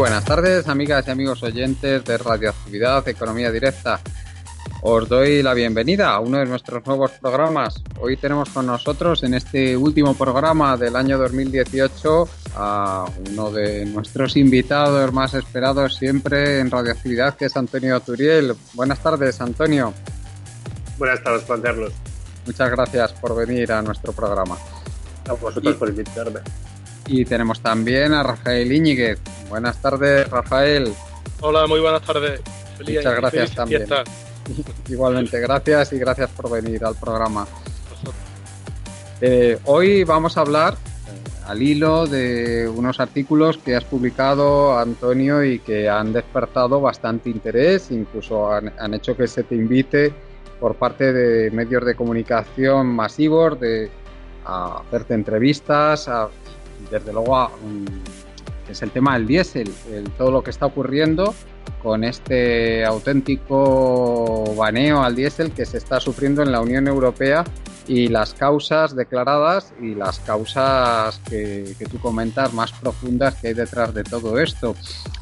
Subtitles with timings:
[0.00, 4.00] Buenas tardes, amigas y amigos oyentes de Radioactividad Economía Directa.
[4.80, 7.82] Os doy la bienvenida a uno de nuestros nuevos programas.
[8.00, 14.38] Hoy tenemos con nosotros en este último programa del año 2018 a uno de nuestros
[14.38, 18.54] invitados más esperados siempre en Radioactividad, que es Antonio Turiel.
[18.72, 19.92] Buenas tardes, Antonio.
[20.96, 21.92] Buenas tardes, Juan Carlos.
[22.46, 24.56] Muchas gracias por venir a nuestro programa.
[25.28, 26.40] A vosotros por invitarme.
[27.12, 29.18] Y tenemos también a Rafael Íñiguez.
[29.48, 30.94] Buenas tardes, Rafael.
[31.40, 32.40] Hola, muy buenas tardes.
[32.78, 33.84] Feliz Muchas gracias también.
[34.88, 37.48] Igualmente, gracias y gracias por venir al programa.
[39.20, 45.42] Eh, hoy vamos a hablar eh, al hilo de unos artículos que has publicado, Antonio,
[45.42, 50.14] y que han despertado bastante interés, incluso han, han hecho que se te invite
[50.60, 53.90] por parte de medios de comunicación masivos de,
[54.44, 56.28] a hacerte entrevistas, a
[56.90, 57.50] desde luego
[58.68, 59.72] es el tema del diésel,
[60.16, 61.34] todo lo que está ocurriendo
[61.82, 67.44] con este auténtico baneo al diésel que se está sufriendo en la Unión Europea
[67.86, 73.54] y las causas declaradas y las causas que, que, tú comentas más profundas que hay
[73.54, 74.76] detrás de todo esto.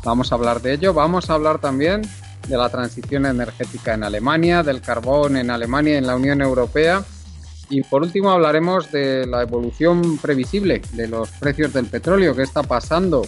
[0.04, 2.02] Vamos a hablar de ello, vamos a hablar también
[2.46, 7.04] de la transición energética en Alemania, del carbón en Alemania y en la Unión Europea
[7.70, 12.62] y por último hablaremos de la evolución previsible de los precios del petróleo, qué está
[12.62, 13.22] pasando,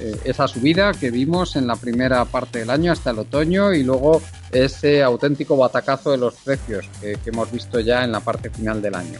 [0.00, 3.82] eh, esa subida que vimos en la primera parte del año hasta el otoño y
[3.82, 4.22] luego
[4.52, 8.94] ese auténtico batacazo de los precios que, hemos visto ya en la parte final del
[8.94, 9.18] año.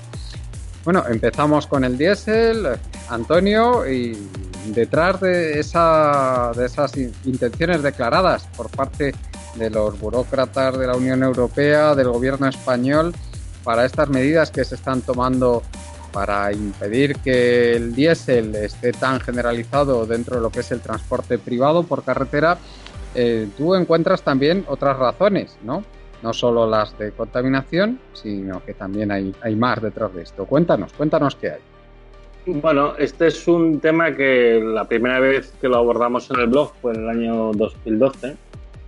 [0.84, 2.66] Bueno, empezamos con el diésel,
[3.08, 4.16] Antonio, y
[4.66, 9.14] detrás de, esa, de esas intenciones declaradas por parte
[9.56, 13.12] de los burócratas de la Unión Europea, del gobierno español,
[13.68, 15.62] para estas medidas que se están tomando
[16.10, 21.36] para impedir que el diésel esté tan generalizado dentro de lo que es el transporte
[21.36, 22.56] privado por carretera,
[23.14, 25.84] eh, tú encuentras también otras razones, ¿no?
[26.22, 30.46] No solo las de contaminación, sino que también hay, hay más detrás de esto.
[30.46, 31.60] Cuéntanos, cuéntanos qué hay.
[32.46, 36.72] Bueno, este es un tema que la primera vez que lo abordamos en el blog
[36.80, 38.34] fue en el año 2012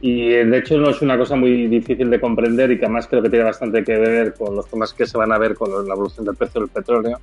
[0.01, 3.23] y de hecho no es una cosa muy difícil de comprender y que además creo
[3.23, 5.95] que tiene bastante que ver con los temas que se van a ver con la
[5.95, 7.19] evolución del precio del petróleo.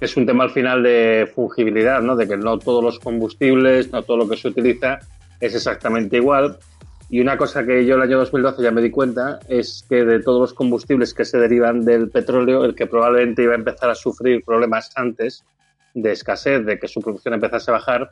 [0.00, 2.16] Es un tema al final de fungibilidad, ¿no?
[2.16, 4.98] de que no todos los combustibles, no todo lo que se utiliza
[5.40, 6.58] es exactamente igual.
[7.08, 10.20] Y una cosa que yo el año 2012 ya me di cuenta es que de
[10.20, 13.94] todos los combustibles que se derivan del petróleo, el que probablemente iba a empezar a
[13.94, 15.44] sufrir problemas antes
[15.94, 18.10] de escasez, de que su producción empezase a bajar,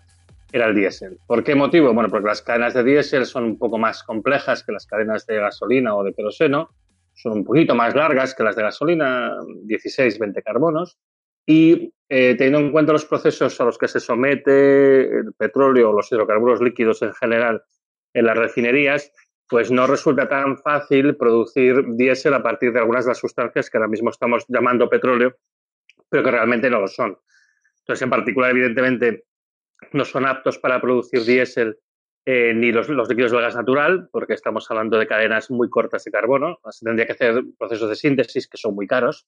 [0.54, 1.18] era el diésel.
[1.26, 1.92] ¿Por qué motivo?
[1.92, 5.38] Bueno, porque las cadenas de diésel son un poco más complejas que las cadenas de
[5.38, 6.70] gasolina o de queroseno,
[7.12, 9.32] son un poquito más largas que las de gasolina,
[9.64, 10.96] 16, 20 carbonos,
[11.44, 15.92] y eh, teniendo en cuenta los procesos a los que se somete el petróleo o
[15.92, 17.64] los hidrocarburos líquidos en general
[18.12, 19.10] en las refinerías,
[19.48, 23.76] pues no resulta tan fácil producir diésel a partir de algunas de las sustancias que
[23.76, 25.34] ahora mismo estamos llamando petróleo,
[26.08, 27.18] pero que realmente no lo son.
[27.80, 29.24] Entonces, en particular, evidentemente,
[29.92, 31.78] no son aptos para producir diésel
[32.26, 36.10] eh, ni los, líquidos del gas natural, porque estamos hablando de cadenas muy cortas de
[36.10, 36.58] carbono.
[36.70, 39.26] Se tendría que hacer procesos de síntesis que son muy caros.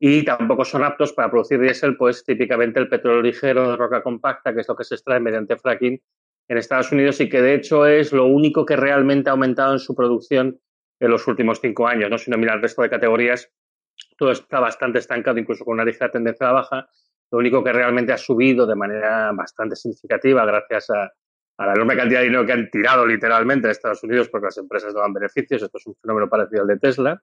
[0.00, 4.54] Y tampoco son aptos para producir diésel, pues típicamente el petróleo ligero de roca compacta,
[4.54, 6.00] que es lo que se extrae mediante fracking
[6.48, 9.78] en Estados Unidos y que de hecho es lo único que realmente ha aumentado en
[9.80, 10.60] su producción
[11.00, 12.10] en los últimos cinco años.
[12.10, 12.16] ¿no?
[12.16, 13.50] Si no mira el resto de categorías,
[14.16, 16.88] todo está bastante estancado, incluso con una ligera tendencia a baja.
[17.30, 21.12] Lo único que realmente ha subido de manera bastante significativa gracias a,
[21.58, 24.94] la enorme cantidad de dinero que han tirado literalmente a Estados Unidos porque las empresas
[24.94, 25.60] no dan beneficios.
[25.60, 27.22] Esto es un fenómeno parecido al de Tesla.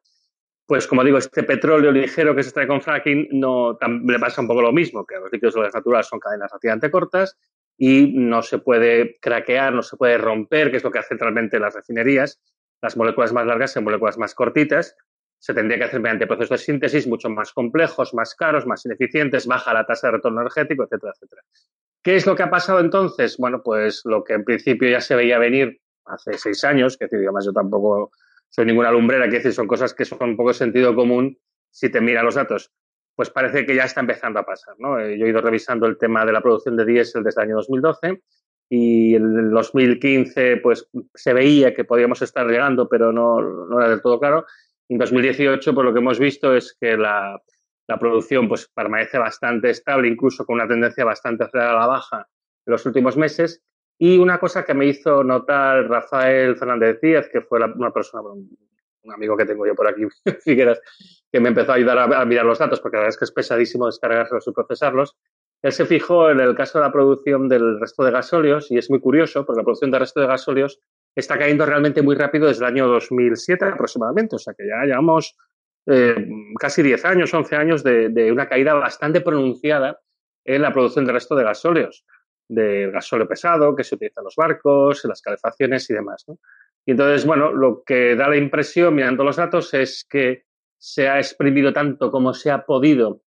[0.65, 4.47] pues como digo, este petróleo ligero que se extrae con fracking no le pasa un
[4.47, 7.37] poco lo mismo, que los líquidos de gas natural son cadenas relativamente cortas
[7.77, 11.59] y no se puede craquear, no se puede romper, que es lo que hacen realmente
[11.59, 12.41] las refinerías.
[12.81, 14.95] Las moléculas más largas son moléculas más cortitas.
[15.45, 19.45] Se tendría que hacer mediante procesos de síntesis mucho más complejos, más caros, más ineficientes,
[19.45, 21.43] baja la tasa de retorno energético, etcétera, etcétera.
[22.01, 23.37] ¿Qué es lo que ha pasado entonces?
[23.37, 27.45] Bueno, pues lo que en principio ya se veía venir hace seis años, que además
[27.45, 28.09] yo tampoco
[28.49, 31.37] soy ninguna lumbrera, que decir, son cosas que son un poco sentido común
[31.69, 32.71] si te mira los datos.
[33.13, 34.99] Pues parece que ya está empezando a pasar, ¿no?
[34.99, 37.57] Eh, yo he ido revisando el tema de la producción de diésel desde el año
[37.57, 38.23] 2012
[38.67, 44.01] y en el 2015 pues se veía que podíamos estar llegando, pero no era del
[44.01, 44.47] todo claro.
[44.89, 47.41] En 2018 pues lo que hemos visto es que la,
[47.87, 52.27] la producción pues permanece bastante estable, incluso con una tendencia bastante acelerada a la baja
[52.65, 53.63] en los últimos meses
[53.97, 59.13] y una cosa que me hizo notar Rafael Fernández Díaz, que fue una persona, un
[59.13, 60.03] amigo que tengo yo por aquí,
[60.43, 60.81] Figueras,
[61.31, 63.31] que me empezó a ayudar a, mirar los datos, porque la verdad es que es
[63.31, 65.15] pesadísimo descargarlos y procesarlos.
[65.61, 68.89] Él se fijó en el caso de la producción del resto de gasóleos, y es
[68.89, 70.79] muy curioso, porque la producción del resto de gasóleos
[71.15, 75.35] está cayendo realmente muy rápido desde el año 2007 aproximadamente, o sea que ya llevamos
[75.87, 76.27] eh,
[76.59, 79.99] casi 10 años, 11 años de, de una caída bastante pronunciada
[80.43, 82.05] en la producción del resto de gasóleos
[82.47, 86.25] del gasóleo pesado que se utiliza en los barcos, en las calefacciones y demás.
[86.85, 90.45] Y entonces, bueno, lo que da la impresión mirando los datos es que
[90.77, 93.21] se ha exprimido tanto como se ha podido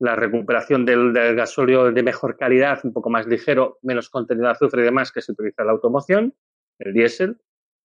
[0.00, 4.82] la recuperación del, gasóleo de mejor calidad, un poco más ligero, menos contenido de azufre
[4.82, 6.34] y demás que se utiliza en la automoción,
[6.78, 7.38] el diésel,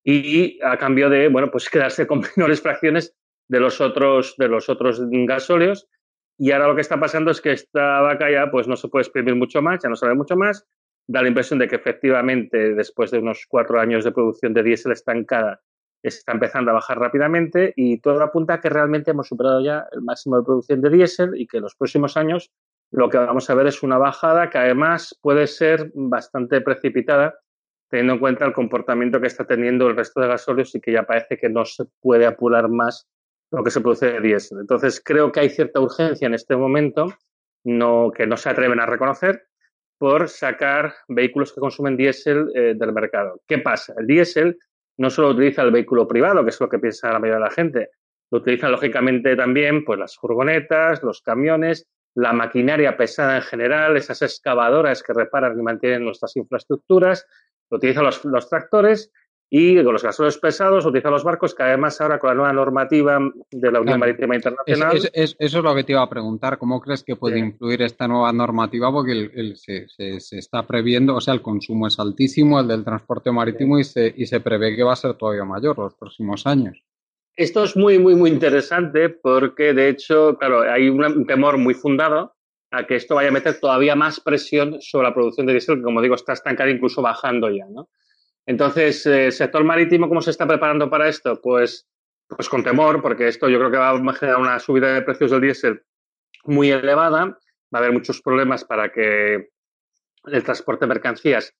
[0.03, 3.15] y a cambio de, bueno, pues quedarse con menores fracciones
[3.47, 5.87] de los otros, de los otros gasóleos
[6.37, 9.03] y ahora lo que está pasando es que esta vaca ya pues no se puede
[9.03, 10.65] exprimir mucho más, ya no sabe mucho más.
[11.07, 14.93] Da la impresión de que efectivamente después de unos cuatro años de producción de diésel
[14.93, 15.61] estancada
[16.01, 20.01] está empezando a bajar rápidamente y todo apunta a que realmente hemos superado ya el
[20.01, 22.51] máximo de producción de diésel y que en los próximos años
[22.91, 27.39] lo que vamos a ver es una bajada que además puede ser bastante precipitada
[27.93, 31.03] teniendo en cuenta el comportamiento que está teniendo el resto de gasóleos y que ya
[31.03, 33.07] parece que no se puede apurar más
[33.51, 34.61] lo que se produce de diésel.
[34.61, 37.13] Entonces, creo que hay cierta urgencia en este momento,
[37.63, 39.43] que no se atreven a reconocer,
[39.99, 43.39] por sacar vehículos que consumen diésel eh, del mercado.
[43.47, 43.93] ¿Qué pasa?
[43.99, 44.57] El diésel
[44.97, 47.51] no solo utiliza el vehículo privado, que es lo que piensa la mayoría de la
[47.51, 47.89] gente,
[48.31, 54.23] lo utilizan lógicamente también pues, las furgonetas, los camiones, la maquinaria pesada en general, esas
[54.23, 57.27] excavadoras que reparan y mantienen nuestras infraestructuras,
[57.73, 59.11] lo utilizan los, los tractores
[59.49, 63.19] y con los gasóleos pesados utilizan los barcos, que además ahora con la nueva normativa
[63.51, 64.97] de la Unión Marítima Internacional.
[65.13, 66.57] eso es lo que te iba a preguntar.
[66.57, 68.91] ¿Cómo crees que puede influir esta nueva normativa?
[68.91, 73.77] Porque se, se, está previendo, o sea, el consumo es altísimo, el del transporte marítimo,
[73.77, 76.83] y se, y se prevé que va a ser todavía mayor los próximos años.
[77.35, 82.33] Esto es muy, muy, muy interesante porque, de hecho, claro, hay un temor muy fundado
[82.73, 85.83] a que esto vaya a meter todavía más presión sobre la producción de diésel, que,
[85.83, 87.89] como digo, está estancada, incluso bajando ya, ¿no?
[88.47, 91.39] Entonces, el eh, sector marítimo, ¿cómo se está preparando para esto?
[91.39, 91.87] Pues,
[92.27, 95.29] pues con temor, porque esto yo creo que va a generar una subida de precios
[95.29, 95.83] del diésel
[96.45, 97.25] muy elevada.
[97.25, 97.37] Va
[97.73, 99.51] a haber muchos problemas para que
[100.25, 101.53] el transporte de mercancías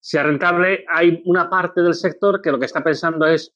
[0.00, 0.84] sea rentable.
[0.88, 3.54] Hay una parte del sector que lo que está pensando es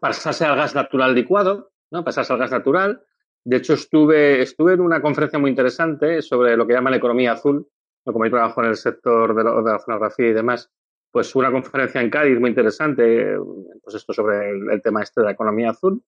[0.00, 2.02] pasarse al gas natural licuado, ¿no?
[2.02, 3.02] pasarse al gas natural.
[3.46, 7.64] De hecho, estuve, estuve en una conferencia muy interesante sobre lo que llaman economía azul,
[8.02, 10.68] como yo trabajo en el sector de la, de la fonografía y demás,
[11.12, 13.36] pues una conferencia en Cádiz muy interesante,
[13.84, 16.02] pues esto sobre el, tema este de la economía azul.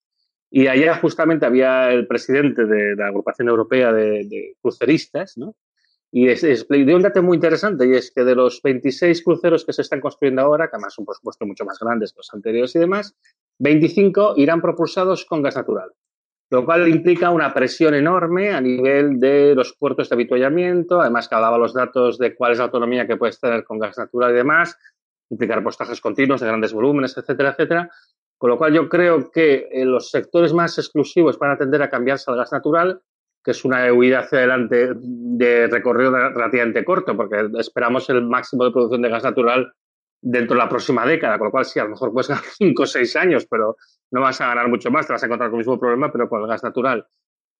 [0.51, 5.55] Y allá justamente había el presidente de, la agrupación europea de, cruceristas, ¿no?
[6.11, 9.73] Y es, dio un dato muy interesante y es que de los 26 cruceros que
[9.73, 12.75] se están construyendo ahora, que además son por supuesto mucho más grandes que los anteriores
[12.75, 13.15] y demás,
[13.61, 15.93] 25 irán propulsados con gas natural,
[16.50, 21.35] lo cual implica una presión enorme a nivel de los puertos de habituallamiento, además que
[21.35, 24.37] hablaba los datos de cuál es la autonomía que puedes tener con gas natural y
[24.37, 24.76] demás,
[25.31, 27.90] implicar postajes continuos de grandes volúmenes, etcétera, etcétera.
[28.38, 31.90] Con lo cual yo creo que eh, los sectores más exclusivos van a tender a
[31.90, 33.02] cambiarse al gas natural,
[33.45, 38.71] que es una huida hacia adelante de recorrido relativamente corto, porque esperamos el máximo de
[38.71, 39.73] producción de gas natural
[40.21, 42.83] dentro de la próxima década, con lo cual sí, a lo mejor puedes ganar 5
[42.83, 43.77] o 6 años, pero
[44.11, 46.29] no vas a ganar mucho más, te vas a encontrar con el mismo problema, pero
[46.29, 47.07] con el gas natural.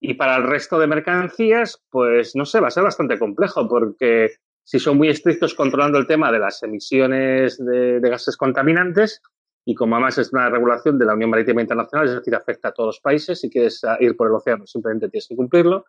[0.01, 4.31] Y para el resto de mercancías, pues no sé, va a ser bastante complejo, porque
[4.63, 9.23] si son muy estrictos controlando el tema de las emisiones de, gases contaminantes
[9.65, 12.73] y como además es una regulación de la Unión Marítima Internacional, es decir, afecta a
[12.73, 15.85] todos los países, si quieres ir por el océano simplemente tienes que cumplirlo,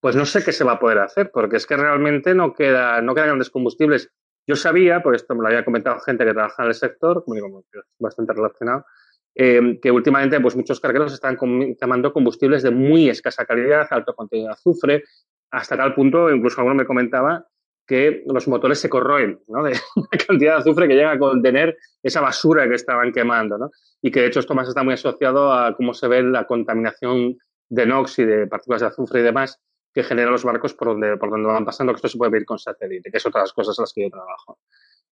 [0.00, 3.00] pues no sé qué se va a poder hacer, porque es que realmente no, queda,
[3.00, 4.10] no quedan grandes combustibles.
[4.46, 7.34] Yo sabía, por esto me lo había comentado gente que trabaja en el sector, como
[7.34, 7.64] digo,
[7.98, 8.84] bastante relacionado,
[9.34, 11.36] eh, que últimamente pues, muchos cargueros están
[11.78, 15.04] quemando combustibles de muy escasa calidad, alto contenido de azufre,
[15.50, 17.46] hasta tal punto, incluso alguno me comentaba,
[17.86, 19.62] que los motores se corroen, ¿no?
[19.62, 23.70] De una cantidad de azufre que llega a contener esa basura que estaban quemando, ¿no?
[24.02, 27.36] Y que de hecho esto más está muy asociado a cómo se ve la contaminación
[27.68, 29.60] de NOx y de partículas de azufre y demás
[29.94, 32.44] que generan los barcos por donde, por donde van pasando, que esto se puede ver
[32.44, 34.58] con satélite, que es otra de las cosas en las que yo trabajo.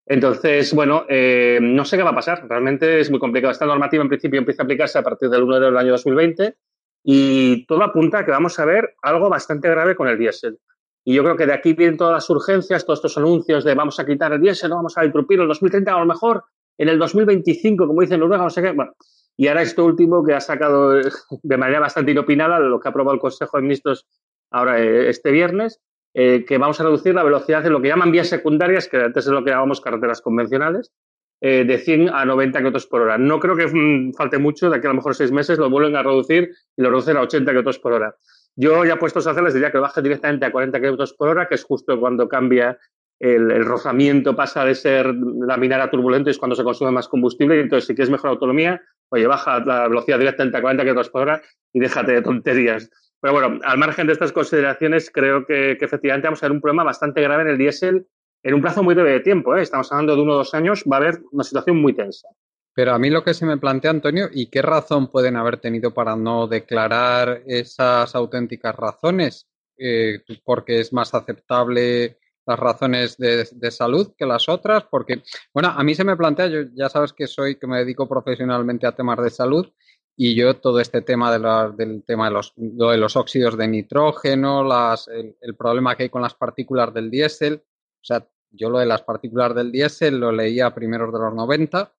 [0.04, 2.46] Entonces, bueno, eh, no sé qué va a pasar.
[2.48, 3.52] Realmente es muy complicado.
[3.52, 6.56] Esta normativa en principio empieza a aplicarse a partir del 1 del año 2020
[7.04, 10.58] y todo apunta a que vamos a ver algo bastante grave con el diésel.
[11.04, 13.98] Y yo creo que de aquí vienen todas las urgencias, todos estos anuncios de vamos
[14.00, 16.44] a quitar el diésel, no vamos a interrumpir en el 2030, a lo mejor
[16.78, 18.72] en el 2025, como dicen Noruega, no sé qué.
[18.72, 18.92] Bueno,
[19.36, 23.14] y ahora esto último que ha sacado de manera bastante inopinada lo que ha aprobado
[23.14, 24.06] el Consejo de Ministros
[24.52, 25.80] ahora eh, este viernes,
[26.14, 29.26] eh, que vamos a reducir la velocidad de lo que llaman vías secundarias, que antes
[29.26, 30.92] es lo que llamamos carreteras convencionales,
[31.40, 33.18] eh, de 100 a 90 km por hora.
[33.18, 35.96] No creo que mm, falte mucho, de aquí a lo mejor seis meses lo vuelven
[35.96, 38.14] a reducir y lo reducen a 80 km por hora.
[38.54, 41.48] Yo ya puestos a hacer les diría que baje directamente a 40 km por hora,
[41.48, 42.78] que es justo cuando cambia
[43.18, 47.56] el, rozamiento, pasa de ser laminar a turbulento y es cuando se consume más combustible.
[47.56, 51.22] Y entonces, si quieres mejor autonomía, oye, baja la velocidad directamente a 40 km por
[51.22, 51.42] hora
[51.72, 52.90] y déjate de tonterías.
[53.22, 56.82] Pero bueno, al margen de estas consideraciones, creo que, efectivamente vamos a ver un problema
[56.82, 58.06] bastante grave en el diésel
[58.42, 59.54] en un plazo muy breve de tiempo.
[59.56, 59.62] ¿eh?
[59.62, 62.26] Estamos hablando de uno o dos años, va a haber una situación muy tensa.
[62.74, 65.94] Pero a mí lo que se me plantea, Antonio, ¿y qué razón pueden haber tenido
[65.94, 69.46] para no declarar esas auténticas razones?
[69.78, 75.22] Eh, porque es más aceptable las razones de, salud que las otras, porque,
[75.54, 78.86] bueno, a mí se me plantea, yo ya sabes que soy, que me dedico profesionalmente
[78.86, 79.72] a temas de salud,
[80.16, 84.62] y yo todo este tema de del tema de los, de los óxidos de nitrógeno,
[84.62, 88.78] las, el, el, problema que hay con las partículas del diésel, o sea, yo lo
[88.78, 91.92] de las partículas del diésel lo leía a primeros de los 90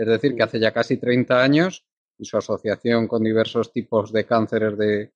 [0.00, 1.84] es decir, que hace ya casi 30 años
[2.16, 5.12] y su asociación con diversos tipos de cánceres de,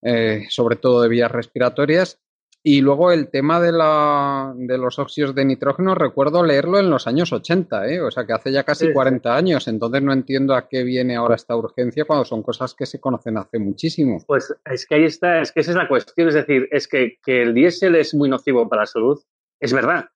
[0.00, 2.18] eh, sobre todo de vías respiratorias.
[2.64, 7.08] Y luego el tema de, la, de los óxidos de nitrógeno, recuerdo leerlo en los
[7.08, 8.00] años 80, ¿eh?
[8.00, 11.34] o sea que hace ya casi 40 años, entonces no entiendo a qué viene ahora
[11.34, 14.22] esta urgencia cuando son cosas que se conocen hace muchísimo.
[14.28, 17.18] Pues es que ahí está, es que esa es la cuestión, es decir, es que,
[17.24, 19.20] que el diésel es muy nocivo para la salud,
[19.58, 20.10] es verdad,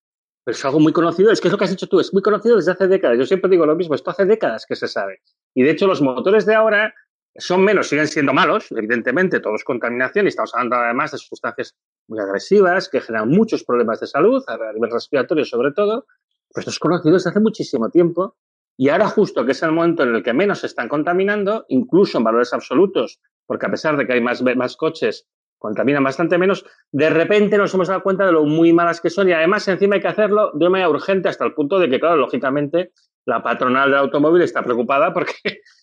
[0.44, 2.22] pero es algo muy conocido, es que es lo que has dicho tú, es muy
[2.22, 3.18] conocido desde hace décadas.
[3.18, 5.18] Yo siempre digo lo mismo, esto hace décadas que se sabe.
[5.52, 6.94] Y de hecho los motores de ahora
[7.38, 11.76] son menos, siguen siendo malos, evidentemente, todos contaminación, y estamos hablando además de sustancias
[12.08, 16.06] muy agresivas que generan muchos problemas de salud, a nivel respiratorio sobre todo,
[16.52, 18.36] pues esto es conocido desde hace muchísimo tiempo.
[18.78, 22.18] Y ahora justo que es el momento en el que menos se están contaminando, incluso
[22.18, 25.26] en valores absolutos, porque a pesar de que hay más, más coches
[25.58, 29.28] contaminan bastante menos, de repente nos hemos dado cuenta de lo muy malas que son
[29.28, 32.16] y además encima hay que hacerlo de manera urgente hasta el punto de que, claro,
[32.16, 32.92] lógicamente
[33.24, 35.32] la patronal del automóvil está preocupada porque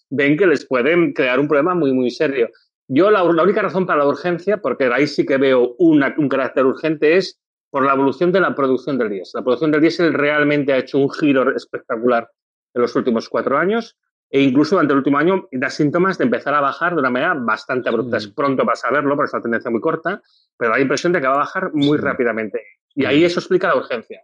[0.10, 2.50] ven que les pueden crear un problema muy, muy serio.
[2.88, 7.18] Yo la, única razón para la urgencia, porque ahí sí que veo un carácter urgente,
[7.18, 7.40] es
[7.72, 9.40] por la evolución de la producción del diésel.
[9.40, 12.30] La producción del diésel realmente ha hecho un giro espectacular
[12.74, 13.98] en los últimos cuatro años
[14.30, 17.34] e incluso durante el último año da síntomas de empezar a bajar de una manera
[17.36, 18.18] bastante abrupta.
[18.18, 20.22] Es pronto para saberlo, porque es una tendencia muy corta,
[20.58, 22.62] pero da la impresión de que va a bajar muy rápidamente.
[22.96, 24.22] Y ahí eso explica la urgencia.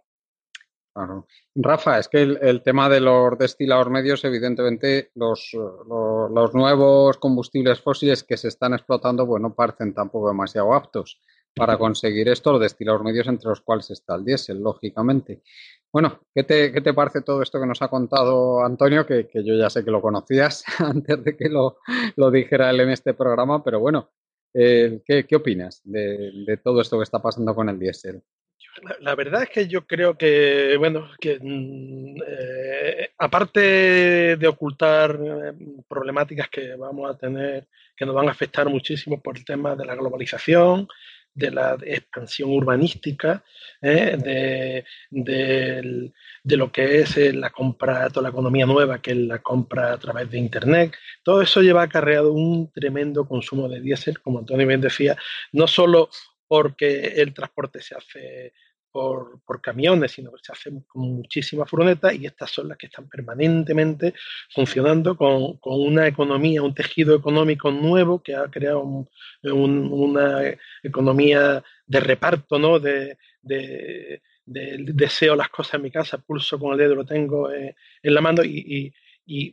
[0.92, 1.26] Claro.
[1.54, 8.24] Rafa, es que el, tema de los destilados medios, evidentemente, los, los, nuevos combustibles fósiles
[8.24, 11.20] que se están explotando, bueno, parecen tampoco demasiado aptos
[11.54, 15.42] para conseguir esto, los destilados medios entre los cuales está el diésel, lógicamente.
[15.92, 19.04] Bueno, ¿qué te, ¿qué te, parece todo esto que nos ha contado Antonio?
[19.04, 21.78] Que, yo ya sé que lo conocías antes de que lo,
[22.16, 24.10] lo, dijera él en este programa, pero bueno,
[24.54, 28.22] eh, ¿qué, ¿qué, opinas de, todo esto que está pasando con el diésel?
[29.00, 35.52] La, verdad es que yo creo que, bueno, que mm, eh, aparte de ocultar eh,
[35.88, 39.84] problemáticas que vamos a tener, que nos van a afectar muchísimo por el tema de
[39.84, 40.88] la globalización,
[41.34, 43.44] de la expansión urbanística,
[43.80, 44.16] ¿eh?
[45.10, 46.12] de,
[46.56, 50.30] lo que es la compra, toda la economía nueva, que es la compra a través
[50.30, 50.94] de Internet.
[51.22, 55.16] Todo eso lleva acarreado un tremendo consumo de diésel, como Antonio bien decía,
[55.52, 56.10] no solo
[56.50, 58.52] porque el transporte se hace
[58.90, 63.08] por, camiones, sino que se hacen con muchísimas furgonetas y estas son las que están
[63.08, 64.14] permanentemente
[64.52, 69.06] funcionando con, una economía, un tejido económico nuevo que ha creado
[69.44, 70.42] una
[70.82, 72.80] economía de reparto, ¿no?
[72.80, 77.74] De, de, deseo las cosas en mi casa, pulso con el dedo, lo tengo en
[78.02, 78.92] la mano y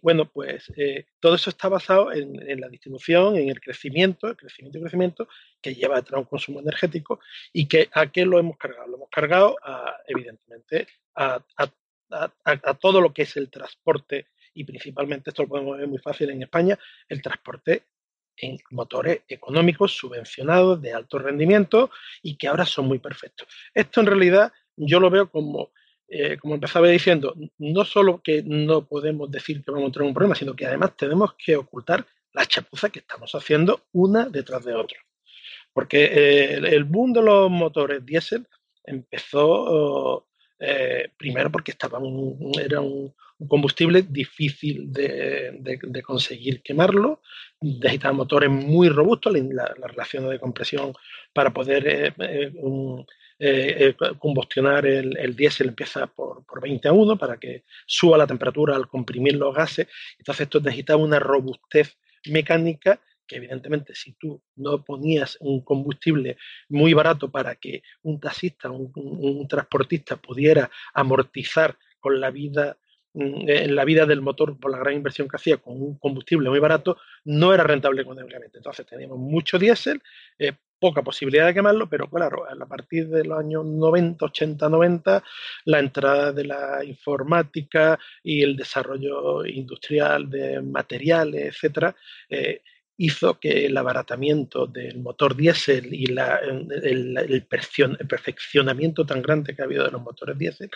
[0.01, 4.79] bueno, pues eh, todo eso está basado en, la distribución, en el crecimiento, el crecimiento
[4.79, 5.27] y crecimiento
[5.61, 7.19] que lleva a un consumo energético
[7.53, 8.87] y que a qué lo hemos cargado.
[8.87, 11.43] Lo hemos cargado, a, evidentemente, a,
[12.79, 16.41] todo lo que es el transporte y principalmente esto lo podemos ver muy fácil en
[16.41, 17.83] España, el transporte
[18.37, 21.91] en motores económicos subvencionados de alto rendimiento
[22.23, 23.47] y que ahora son muy perfectos.
[23.75, 25.71] Esto en realidad yo lo veo como,
[26.09, 30.13] eh, como empezaba diciendo, no solo que no podemos decir que vamos a tener un
[30.13, 34.73] problema, sino que además tenemos que ocultar la chapuza que estamos haciendo una detrás de
[34.73, 34.97] otra.
[35.73, 38.47] Porque eh, el boom de los motores diésel
[38.85, 40.27] empezó
[40.59, 41.99] eh, primero porque estaba
[42.63, 43.13] era un,
[43.47, 47.21] combustible difícil de, conseguir quemarlo,
[47.61, 50.93] necesitaba motores muy robustos, la, relación de compresión
[51.33, 52.15] para poder
[53.39, 58.75] eh, combustionar el, diésel empieza por, por 20 a 1 para que suba la temperatura
[58.75, 64.83] al comprimir los gases, entonces esto necesitaba una robustez mecánica que evidentemente si tú no
[64.83, 66.37] ponías un combustible
[66.69, 72.77] muy barato para que un taxista, un, un, transportista pudiera amortizar con la vida
[73.13, 76.49] mm, en la vida del motor por la gran inversión que hacía con un combustible
[76.49, 78.57] muy barato, no era rentable económicamente.
[78.57, 80.01] Entonces teníamos mucho diésel,
[80.39, 85.23] eh, poca posibilidad de quemarlo, pero claro, a partir de los años 90, 80, 90,
[85.65, 91.95] la entrada de la informática y el desarrollo industrial de materiales, etcétera,
[92.29, 92.61] eh,
[92.97, 97.47] hizo que el abaratamiento del motor diésel y el,
[98.07, 100.71] perfeccionamiento tan grande que ha habido de los motores diésel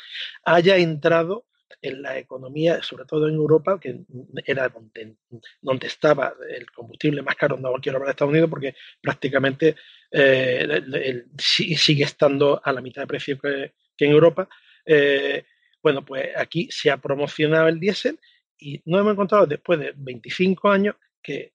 [0.45, 1.45] haya entrado
[1.81, 4.01] en la economía, sobre todo en Europa, que
[4.45, 9.75] era donde, estaba el combustible más caro, no quiero hablar de Estados Unidos porque prácticamente
[10.11, 14.49] eh, sigue estando a la mitad de precio que, en Europa.
[14.85, 15.45] Eh,
[15.81, 18.19] bueno, pues aquí se ha promocionado el diésel
[18.57, 21.53] y nos hemos encontrado después de 25 años que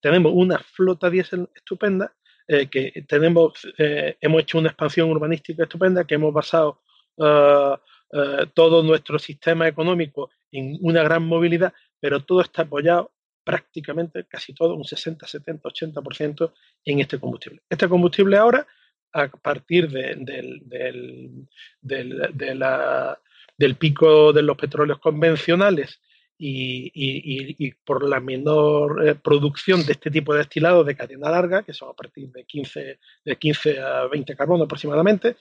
[0.00, 2.14] tenemos una flota diésel estupenda,
[2.48, 6.82] eh, que tenemos, hemos hecho una expansión urbanística estupenda, que hemos basado
[7.18, 7.80] ah,
[8.12, 13.12] ah, todo nuestro sistema económico en una gran movilidad, pero todo está apoyado
[13.44, 16.52] prácticamente, casi todo, un 60, 70, 80%
[16.84, 17.62] en este combustible.
[17.70, 18.66] Este combustible ahora,
[19.12, 20.24] a partir del,
[23.56, 26.00] del pico de los petróleos convencionales
[26.38, 31.72] y, por la menor eh, producción de este tipo de destilados de cadena larga, que
[31.72, 35.36] son a partir de 15, de 15 a 20 carbono aproximadamente,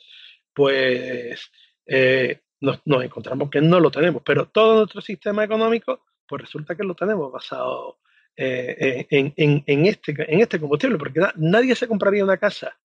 [0.54, 1.52] pues
[1.86, 2.40] eh,
[2.86, 4.22] nos, encontramos que no lo tenemos.
[4.26, 8.00] Pero todo nuestro sistema económico, pues resulta que lo tenemos basado
[8.36, 9.34] eh, en,
[9.66, 12.76] en, este, en este combustible, porque nadie se compraría una casa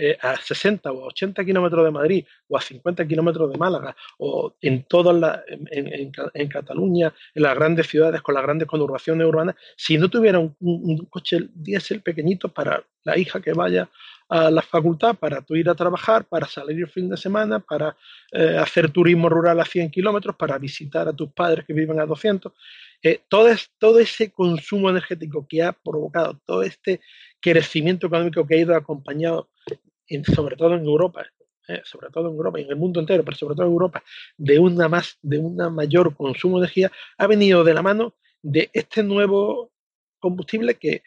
[0.00, 4.54] eh, a 60 o 80 kilómetros de Madrid o a 50 kilómetros de Málaga o
[4.60, 9.98] en todas las, en, Cataluña, en las grandes ciudades con las grandes conurbaciones urbanas, si
[9.98, 13.90] no tuviera un, coche diésel pequeñito para la hija que vaya
[14.28, 17.96] a la facultad, para tú ir a trabajar, para salir el fin de semana, para
[18.32, 22.06] eh, hacer turismo rural a 100 kilómetros, para visitar a tus padres que viven a
[22.06, 22.52] 200.
[23.02, 27.00] Eh, todo, ese consumo energético que ha provocado, todo este
[27.40, 29.48] crecimiento económico que ha ido acompañado
[30.34, 31.26] sobre todo en Europa,
[31.68, 34.02] eh, sobre todo en Europa y en el mundo entero, pero sobre todo en Europa,
[34.36, 38.70] de una más, de una mayor consumo de energía, ha venido de la mano de
[38.72, 39.70] este nuevo
[40.18, 41.02] combustible que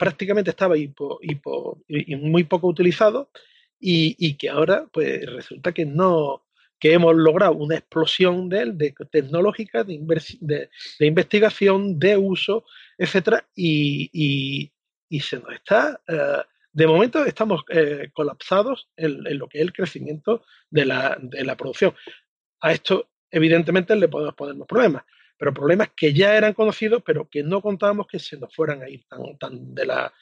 [0.00, 3.30] prácticamente estaba hipo, y muy poco utilizado
[3.78, 6.46] y, que ahora pues resulta que no
[6.78, 10.00] que hemos logrado una explosión de él, de tecnológica, de,
[10.40, 12.64] de, investigación, de uso,
[12.96, 14.72] etcétera, y,
[15.20, 20.44] se nos está eh, de momento estamos eh, colapsados en, lo que es el crecimiento
[20.70, 21.94] de la, producción.
[22.62, 25.04] A esto, evidentemente, le podemos poner más problemas,
[25.40, 28.88] pero problemas que ya eran conocidos, pero que no contábamos que se nos fueran a
[28.88, 30.12] ir tan, tan de, la,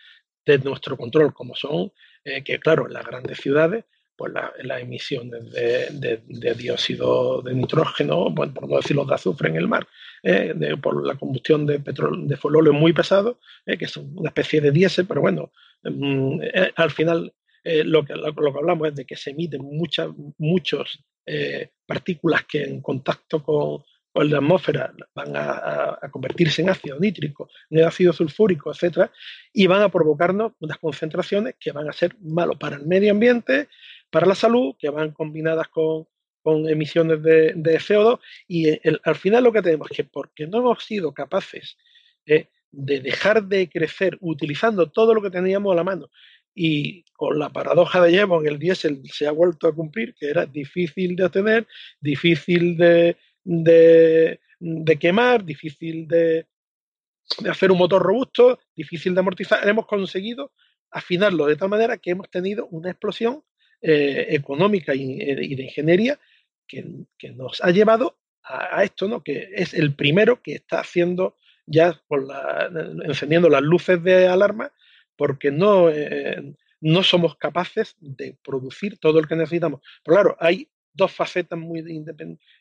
[0.47, 1.93] de nuestro control, como son,
[2.25, 3.85] eh, que claro, en las grandes ciudades,
[4.17, 9.69] pues las emisiones de, dióxido de nitrógeno, bueno, por no decir de azufre en el
[9.69, 9.87] mar,
[10.25, 14.73] eh, por la combustión de petróleo, de folóleo muy pesado, que son una especie de
[14.73, 15.53] diésel, pero bueno,
[15.83, 17.33] Mm, eh, al final
[17.65, 22.45] eh, lo, que, lo, que hablamos es de que se emiten muchas muchos eh, partículas
[22.45, 28.71] que en contacto con, la atmósfera van a, convertirse en ácido nítrico, en ácido sulfúrico,
[28.71, 29.13] etcétera,
[29.53, 33.69] y van a provocarnos unas concentraciones que van a ser malos para el medio ambiente,
[34.11, 36.07] para la salud, que van combinadas con,
[36.45, 38.71] emisiones de, CO2, y
[39.05, 41.77] al final lo que tenemos es que porque no hemos sido capaces
[42.25, 46.09] de dejar de crecer utilizando todo lo que teníamos a la mano
[46.61, 50.45] y con la paradoja de Jevon el diésel se ha vuelto a cumplir, que era
[50.45, 51.67] difícil de obtener,
[52.01, 53.17] difícil de,
[53.49, 56.47] de, quemar, difícil de,
[57.49, 60.53] hacer un motor robusto, difícil de amortizar, hemos conseguido
[60.91, 63.43] afinarlo de tal manera que hemos tenido una explosión
[63.81, 66.19] eh, económica y, de ingeniería
[66.67, 66.85] que,
[67.17, 69.23] que, nos ha llevado a, esto, ¿no?
[69.23, 72.01] que es el primero que está haciendo ya
[73.05, 74.73] encendiendo las luces de alarma
[75.17, 79.81] porque no, eh, no somos capaces de producir todo lo que necesitamos.
[80.03, 81.81] Pero claro, hay dos facetas muy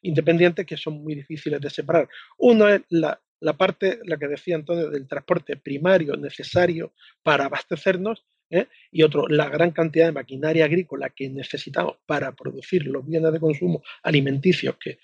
[0.04, 2.08] independientes que son muy difíciles de separar.
[2.38, 3.20] Uno es la,
[3.58, 8.68] parte, la que decía Antonio, del transporte primario necesario para abastecernos ¿eh?
[8.92, 13.40] y otro, la gran cantidad de maquinaria agrícola que necesitamos para producir los bienes de
[13.40, 15.00] consumo alimenticios que,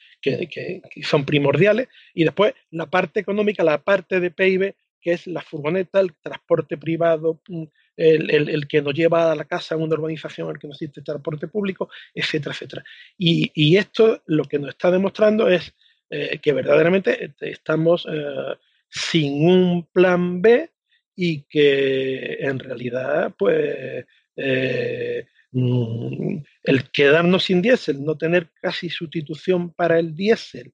[1.01, 5.99] son primordiales, y después la parte económica, la parte de PIB, que es la furgoneta,
[5.99, 7.63] el transporte privado, mm,
[7.97, 11.47] el, que nos lleva a la casa, a una urbanización, el que nos existe transporte
[11.47, 12.83] público, etcétera, etcétera.
[13.17, 15.73] Y, esto lo que nos está demostrando es
[16.09, 18.55] eh, que verdaderamente estamos eh,
[18.89, 20.71] sin un plan B
[21.15, 29.73] y que en realidad, pues, eh, mm, el quedarnos sin diésel, no tener casi sustitución
[29.73, 30.71] para el diésel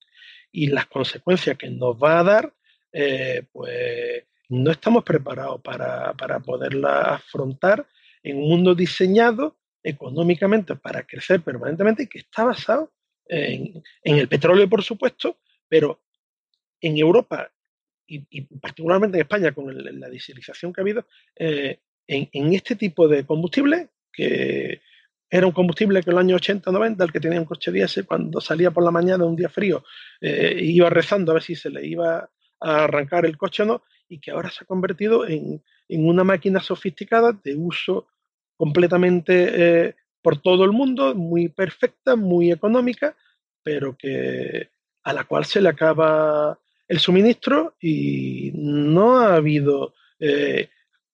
[0.51, 2.53] y las consecuencias que nos va a dar,
[2.91, 7.87] eh, pues no estamos preparados para, para poderla afrontar
[8.23, 12.91] en un mundo diseñado económicamente para crecer permanentemente y que está basado
[13.29, 16.01] en, el petróleo, por supuesto, pero
[16.81, 17.51] en Europa
[18.07, 23.23] y, particularmente en España con la dieselización que ha habido, eh, en, este tipo de
[23.23, 24.81] combustible, que
[25.29, 28.41] era un combustible que en los años 80-90, el que tenía un coche diésel, cuando
[28.41, 29.83] salía por la mañana un día frío,
[30.19, 32.27] eh, iba rezando a ver si se le iba
[32.59, 37.31] a arrancar el coche no, y que ahora se ha convertido en, una máquina sofisticada
[37.43, 38.07] de uso
[38.57, 43.15] completamente eh, por todo el mundo, muy perfecta, muy económica,
[43.63, 44.69] pero que
[45.03, 50.69] a la cual se le acaba el suministro y no ha habido, eh,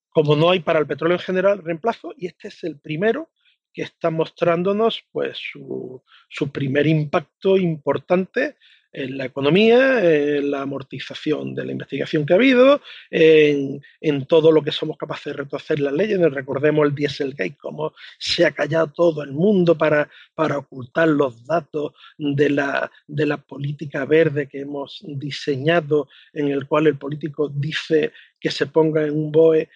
[0.09, 3.29] como no hay para el petróleo en general, reemplazo, y este es el primero
[3.73, 8.55] que está mostrándonos pues su, su primer impacto importante
[8.95, 12.81] en la economía, en la amortización de la investigación que ha habido,
[13.11, 13.81] en,
[14.27, 16.19] todo lo que somos capaces de retorcer las leyes.
[16.31, 21.93] Recordemos el Dieselgate, cómo se ha callado todo el mundo para, para ocultar los datos
[22.17, 28.13] de la, de la política verde que hemos diseñado, en el cual el político dice
[28.39, 29.69] que se ponga en un BOE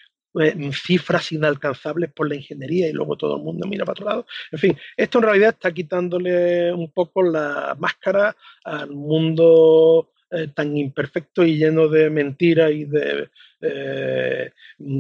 [0.74, 4.28] cifras inalcanzables por la ingeniería y luego todo el mundo mira para otro lado.
[4.52, 10.78] En fin, esto en realidad está quitándole un poco la máscara al mundo eh, tan
[10.78, 13.30] imperfecto y lleno de mentiras y de
[13.62, 14.52] eh,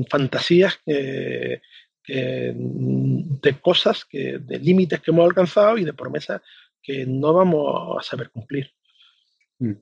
[0.09, 1.61] fantasías de
[3.61, 6.41] cosas, que, de límites que hemos alcanzado y de promesas
[6.81, 8.71] que no vamos a saber cumplir.
[9.59, 9.73] Mm.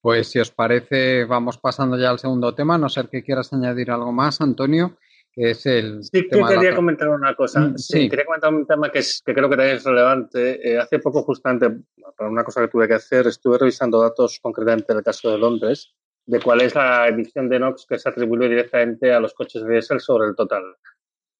[0.00, 3.90] Pues si os parece, vamos pasando ya al segundo tema, no ser que quieras añadir
[3.90, 4.96] algo más, Antonio,
[5.30, 6.02] que es el...
[6.02, 7.60] Sí, que quería comentar una cosa.
[7.60, 8.08] Mm, sí.
[8.08, 10.70] quería comentar un tema que, es, que creo que también es relevante.
[10.72, 11.70] Eh, hace poco, justamente,
[12.16, 15.92] para una cosa que tuve que hacer, estuve revisando datos concretamente del caso de Londres,
[16.24, 19.72] de cuál es la emisión de NOx que se atribuye directamente a los coches de
[19.72, 20.62] diésel sobre el total.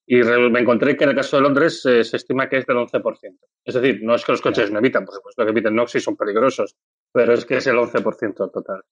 [0.07, 2.77] Y me encontré que en el caso de Londres eh, se estima que es del
[2.77, 3.39] 11%.
[3.65, 6.01] Es decir, no es que los coches no evitan, por supuesto que emiten NOx y
[6.01, 6.77] son peligrosos,
[7.13, 8.83] pero es que es el 11% total.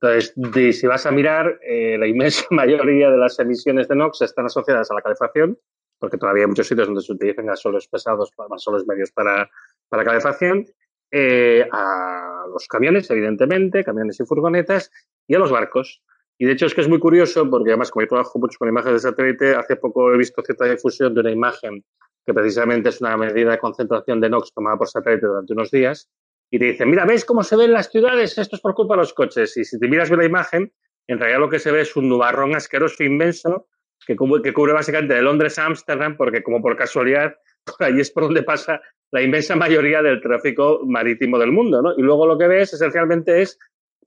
[0.00, 4.46] Entonces, si vas a mirar, eh, la inmensa mayoría de las emisiones de NOx están
[4.46, 5.58] asociadas a la calefacción,
[5.98, 9.48] porque todavía hay muchos sitios donde se utilizan gasoles pesados, gasoles medios para,
[9.88, 10.66] para calefacción,
[11.10, 14.90] eh, a los camiones, evidentemente, camiones y furgonetas,
[15.26, 16.02] y a los barcos.
[16.38, 18.68] Y de hecho es que es muy curioso, porque además, como yo trabajo mucho con
[18.68, 21.82] imágenes de satélite, hace poco he visto cierta difusión de una imagen
[22.26, 26.10] que precisamente es una medida de concentración de NOx tomada por satélite durante unos días,
[26.50, 28.38] y te dicen, mira, ¿ves cómo se ven las ciudades?
[28.38, 29.56] Esto es por culpa de los coches.
[29.56, 30.72] Y si te miras bien la imagen,
[31.06, 33.68] en realidad lo que se ve es un nubarrón asqueroso inmenso
[34.06, 38.10] que, que cubre básicamente de Londres a Ámsterdam, porque como por casualidad, por ahí es
[38.10, 38.80] por donde pasa
[39.10, 41.94] la inmensa mayoría del tráfico marítimo del mundo.
[41.96, 43.58] Y luego lo que ves esencialmente es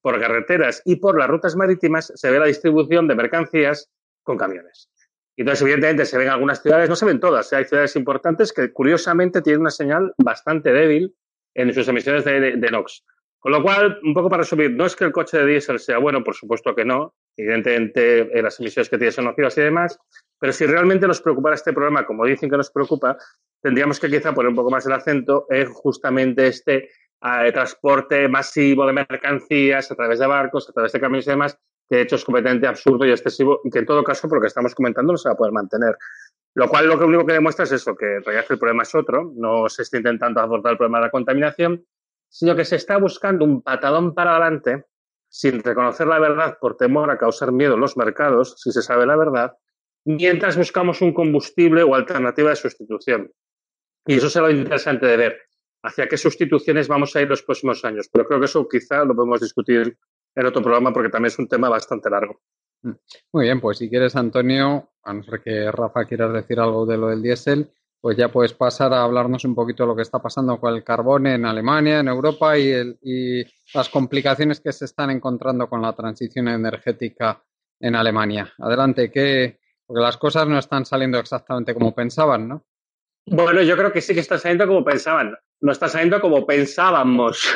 [0.01, 3.89] por carreteras y por las rutas marítimas se ve la distribución de mercancías
[4.23, 4.89] con camiones.
[5.35, 7.57] Entonces, evidentemente, se ven algunas ciudades, no se ven todas, ¿eh?
[7.57, 11.15] hay ciudades importantes que curiosamente tienen una señal bastante débil
[11.53, 13.03] en sus emisiones de, NOx.
[13.39, 15.97] Con lo cual, un poco para resumir, no es que el coche de diésel sea
[15.97, 19.97] bueno, por supuesto que no, evidentemente eh, las emisiones que tiene son nocivas y demás,
[20.39, 23.17] pero si realmente nos preocupara este problema, como dicen que nos preocupa,
[23.61, 26.89] tendríamos que quizá poner un poco más el acento en justamente este
[27.21, 31.57] eh, transporte masivo de mercancías a través de barcos, a través de camiones y demás,
[31.89, 34.41] que de hecho es completamente absurdo y excesivo y que en todo caso, por lo
[34.41, 35.97] que estamos comentando, no se va a poder mantener.
[36.55, 39.31] Lo cual lo único que demuestra es eso, que en realidad el problema es otro,
[39.35, 41.85] no se está intentando abordar el problema de la contaminación,
[42.27, 44.85] sino que se está buscando un patadón para adelante
[45.29, 49.05] sin reconocer la verdad por temor a causar miedo en los mercados, si se sabe
[49.05, 49.53] la verdad,
[50.05, 53.31] mientras buscamos un combustible o alternativa de sustitución.
[54.05, 55.41] Y eso es lo interesante de ver.
[55.81, 58.09] hacia qué sustituciones vamos a ir los próximos años.
[58.11, 59.97] Pero creo que eso quizá lo podemos discutir
[60.35, 62.41] en otro programa porque también es un tema bastante largo.
[62.81, 62.91] Mm.
[63.33, 66.97] Muy bien, pues si quieres, Antonio, a no ser que Rafa quieras decir algo de
[66.97, 70.19] lo del diésel, pues ya puedes pasar a hablarnos un poquito de lo que está
[70.19, 74.85] pasando con el carbón en Alemania, en Europa y, el, y las complicaciones que se
[74.85, 77.43] están encontrando con la transición energética
[77.79, 78.53] en Alemania.
[78.57, 82.63] Adelante, que porque las cosas no están saliendo exactamente como pensaban, ¿no?
[83.29, 85.35] Bueno, yo creo que sí que está saliendo como pensaban.
[85.61, 87.53] No está saliendo como pensábamos.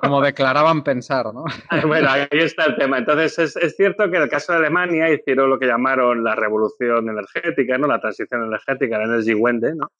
[0.00, 1.44] Como, declaraban pensar, ¿no?
[1.86, 2.98] Bueno, ahí está el tema.
[2.98, 6.34] Entonces, es, es, cierto que en el caso de Alemania hicieron lo que llamaron la
[6.34, 7.86] revolución energética, ¿no?
[7.86, 9.92] La transición energética, la Energy Wende, ¿no?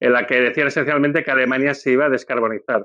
[0.00, 2.84] En la que decían esencialmente que Alemania se iba a descarbonizar.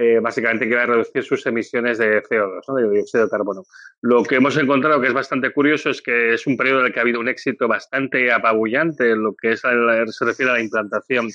[0.00, 2.74] Eh, básicamente que iba a reducir sus emisiones de CO2, ¿no?
[2.76, 3.64] de dióxido de carbono.
[4.00, 6.92] Lo que hemos encontrado que es bastante curioso es que es un periodo en el
[6.92, 10.60] que ha habido un éxito bastante apabullante en lo que es se refiere a la
[10.60, 11.26] implantación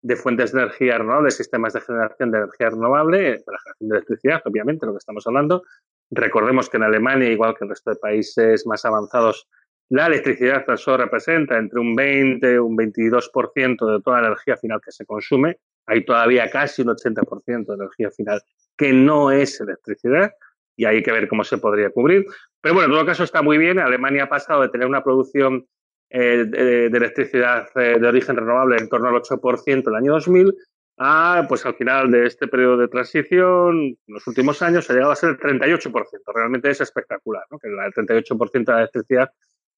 [0.00, 3.96] de fuentes de energía renovable, sistemas de generación de energía renovable, para la generación de
[3.96, 5.64] electricidad, obviamente, lo que estamos hablando.
[6.12, 9.48] Recordemos que en Alemania, igual que en el resto de países más avanzados,
[9.88, 14.56] la electricidad tan solo representa entre un 20 y un 22% de toda la energía
[14.56, 15.58] final que se consume.
[15.86, 18.42] Hay todavía casi un 80% de energía final
[18.76, 20.32] que no es electricidad
[20.76, 22.24] y hay que ver cómo se podría cubrir.
[22.60, 23.78] Pero bueno, en todo caso está muy bien.
[23.78, 25.66] Alemania ha pasado de tener una producción
[26.10, 30.54] eh, de, electricidad eh, de origen renovable en torno al 8% en el año 2000
[30.96, 35.12] a, pues al final de este periodo de transición, en los últimos años, ha llegado
[35.12, 35.90] a ser el 38%.
[36.32, 37.58] Realmente es espectacular, ¿no?
[37.58, 39.30] que el 38% de la electricidad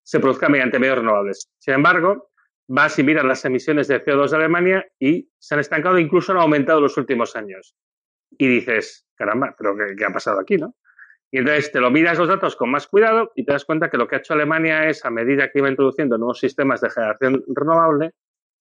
[0.03, 1.49] se produzca mediante medios renovables.
[1.59, 2.31] Sin embargo,
[2.69, 6.39] vas y miras las emisiones de CO2 de Alemania y se han estancado, incluso han
[6.39, 7.77] aumentado en los últimos años.
[8.31, 10.75] Y dices, caramba, pero ¿qué, qué ha pasado aquí, no?
[11.31, 13.97] Y entonces te lo miras los datos con más cuidado y te das cuenta que
[13.97, 17.45] lo que ha hecho Alemania es, a medida que iba introduciendo nuevos sistemas de generación
[17.49, 18.13] renovable,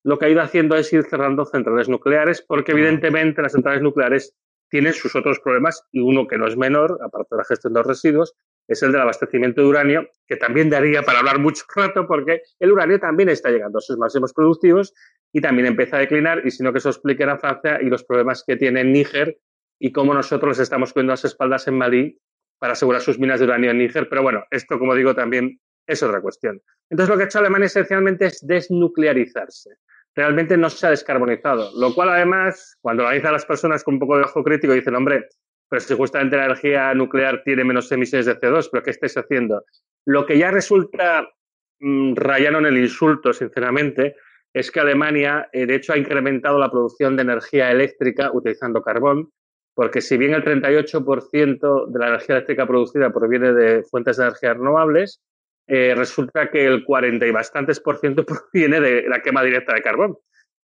[0.03, 4.35] lo que ha ido haciendo es ir cerrando centrales nucleares, porque evidentemente las centrales nucleares
[4.69, 7.79] tienen sus otros problemas y uno que no es menor, aparte de la gestión de
[7.79, 8.35] los residuos,
[8.67, 12.71] es el del abastecimiento de uranio, que también daría para hablar mucho rato porque el
[12.71, 14.93] uranio también está llegando a sus máximos productivos
[15.31, 18.03] y también empieza a declinar y si no que eso explique a Francia y los
[18.03, 19.37] problemas que tiene Níger
[19.79, 22.19] y cómo nosotros estamos poniendo las espaldas en Malí
[22.59, 24.07] para asegurar sus minas de uranio en Níger.
[24.09, 26.61] Pero bueno, esto, como digo, también es otra cuestión.
[26.89, 29.71] Entonces, lo que ha hecho Alemania esencialmente es desnuclearizarse.
[30.15, 34.17] Realmente no se ha descarbonizado, lo cual además, cuando analizan las personas con un poco
[34.17, 35.27] de ojo crítico, dicen, hombre,
[35.69, 39.63] pero si justamente la energía nuclear tiene menos emisiones de CO2, pero ¿qué estáis haciendo?
[40.05, 41.27] Lo que ya resulta
[41.79, 44.15] mmm, rayano en el insulto, sinceramente,
[44.53, 49.31] es que Alemania, eh, de hecho, ha incrementado la producción de energía eléctrica utilizando carbón,
[49.73, 54.53] porque si bien el 38% de la energía eléctrica producida proviene de fuentes de energía
[54.53, 55.21] renovables,
[55.67, 59.81] eh, resulta que el 40 y bastantes por ciento proviene de la quema directa de
[59.81, 60.17] carbón.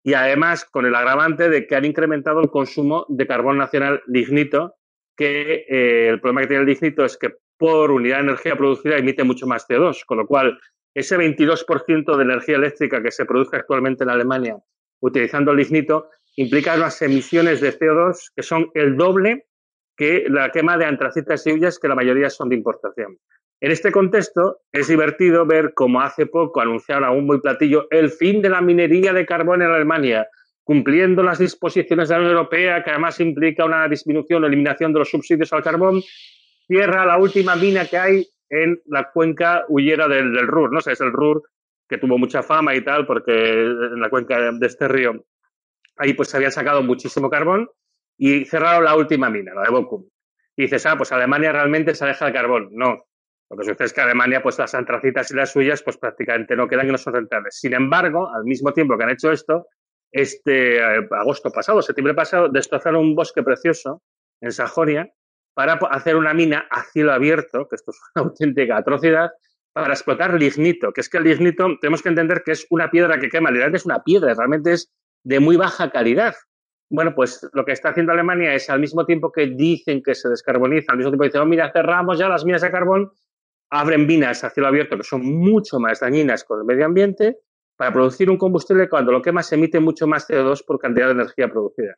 [0.04, 4.76] Y además con el agravante de que han incrementado el consumo de carbón nacional lignito,
[5.22, 8.98] que eh, el problema que tiene el lignito es que por unidad de energía producida
[8.98, 10.58] emite mucho más CO2, con lo cual
[10.96, 14.58] ese 22% de energía eléctrica que se produce actualmente en Alemania
[15.00, 19.46] utilizando el lignito implica unas emisiones de CO2 que son el doble
[19.96, 23.20] que la quema de antracitas y huyas, que la mayoría son de importación.
[23.60, 28.10] En este contexto, es divertido ver cómo hace poco anunciaron a un muy platillo el
[28.10, 30.28] fin de la minería de carbón en Alemania,
[30.64, 35.00] cumpliendo las disposiciones de la Unión Europea, que además implica una disminución o eliminación de
[35.00, 36.02] los subsidios al carbón,
[36.68, 40.72] cierra la última mina que hay en la cuenca huyera del, del Ruhr.
[40.72, 41.44] No sé, es el Ruhr
[41.88, 45.26] que tuvo mucha fama y tal, porque en la cuenca de este río
[45.98, 47.70] ahí pues se había sacado muchísimo carbón
[48.18, 50.06] y cerraron la última mina, la de Bochum.
[50.56, 52.70] Y dices, ah, pues Alemania realmente se aleja del carbón.
[52.72, 53.06] No.
[53.50, 56.68] Lo que sucede es que Alemania, pues las antracitas y las suyas, pues prácticamente no
[56.68, 57.58] quedan y no son rentables.
[57.60, 59.68] Sin embargo, al mismo tiempo que han hecho esto,
[60.12, 64.02] este eh, agosto pasado, septiembre pasado, destrozaron un bosque precioso
[64.42, 65.12] en Sajonia
[65.54, 69.32] para hacer una mina a cielo abierto, que esto es una auténtica atrocidad,
[69.74, 73.20] para explotar lignito, que es que el lignito tenemos que entender que es una piedra
[73.20, 74.92] que quema, realmente es una piedra, realmente es
[75.24, 76.36] de muy baja calidad.
[76.90, 80.28] Bueno, pues lo que está haciendo Alemania es al mismo tiempo que dicen que se
[80.28, 83.12] descarboniza, al mismo tiempo dicen, oh, mira, cerramos ya las minas de carbón,
[83.70, 87.38] abren minas a cielo abierto que son mucho más dañinas con el medio ambiente
[87.76, 91.14] para producir un combustible cuando lo quema se emite mucho más CO2 por cantidad de
[91.14, 91.96] energía producida.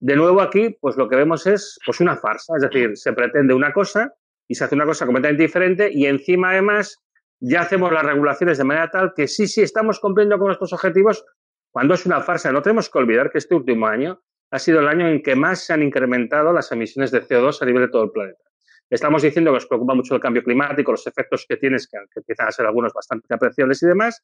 [0.00, 3.54] De nuevo aquí, pues lo que vemos es pues una farsa, es decir, se pretende
[3.54, 4.12] una cosa
[4.48, 6.98] y se hace una cosa completamente diferente y encima además
[7.38, 11.24] ya hacemos las regulaciones de manera tal que sí, sí, estamos cumpliendo con nuestros objetivos
[11.70, 12.52] cuando es una farsa.
[12.52, 15.64] No tenemos que olvidar que este último año ha sido el año en que más
[15.64, 18.42] se han incrementado las emisiones de CO2 a nivel de todo el planeta.
[18.90, 22.48] Estamos diciendo que nos preocupa mucho el cambio climático, los efectos que tienes, que empiezan
[22.48, 24.22] a ser algunos bastante apreciables y demás,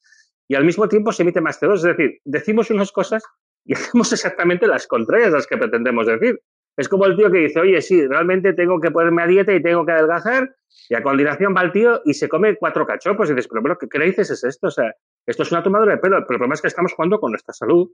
[0.49, 1.75] y al mismo tiempo se emite más CO2.
[1.75, 3.23] Es decir, decimos unas cosas
[3.63, 6.41] y hacemos exactamente las contrarias a las que pretendemos decir.
[6.75, 9.61] Es como el tío que dice, oye, sí, realmente tengo que ponerme a dieta y
[9.61, 10.55] tengo que adelgazar,
[10.87, 13.87] y a continuación va el tío y se come cuatro cachopos y dices, pero, ¿qué,
[13.89, 14.67] ¿qué dices es esto?
[14.67, 14.93] O sea,
[15.25, 17.53] esto es una tomadura de pelo, pero el problema es que estamos jugando con nuestra
[17.53, 17.91] salud.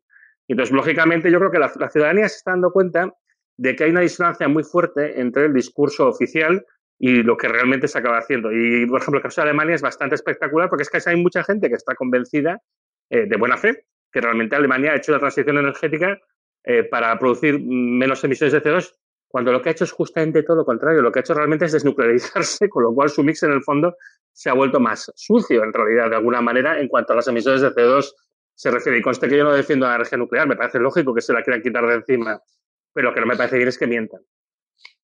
[0.47, 3.11] Entonces, lógicamente, yo creo que la, la ciudadanía se está dando cuenta
[3.57, 6.63] de que hay una distancia muy fuerte entre el discurso oficial
[6.97, 8.51] y lo que realmente se acaba haciendo.
[8.51, 11.43] Y, por ejemplo, el caso de Alemania es bastante espectacular porque es que hay mucha
[11.43, 12.61] gente que está convencida
[13.09, 16.17] eh, de buena fe que realmente Alemania ha hecho la transición energética
[16.63, 18.95] eh, para producir menos emisiones de CO2,
[19.27, 21.01] cuando lo que ha hecho es justamente todo lo contrario.
[21.01, 23.97] Lo que ha hecho realmente es desnuclearizarse, con lo cual su mix en el fondo
[24.31, 27.59] se ha vuelto más sucio, en realidad, de alguna manera, en cuanto a las emisiones
[27.59, 28.13] de CO2
[28.53, 28.99] se refiere.
[28.99, 31.43] Y conste que yo no defiendo la energía nuclear, me parece lógico que se la
[31.43, 32.41] quieran quitar de encima,
[32.93, 34.21] pero lo que no me parece bien es que mientan.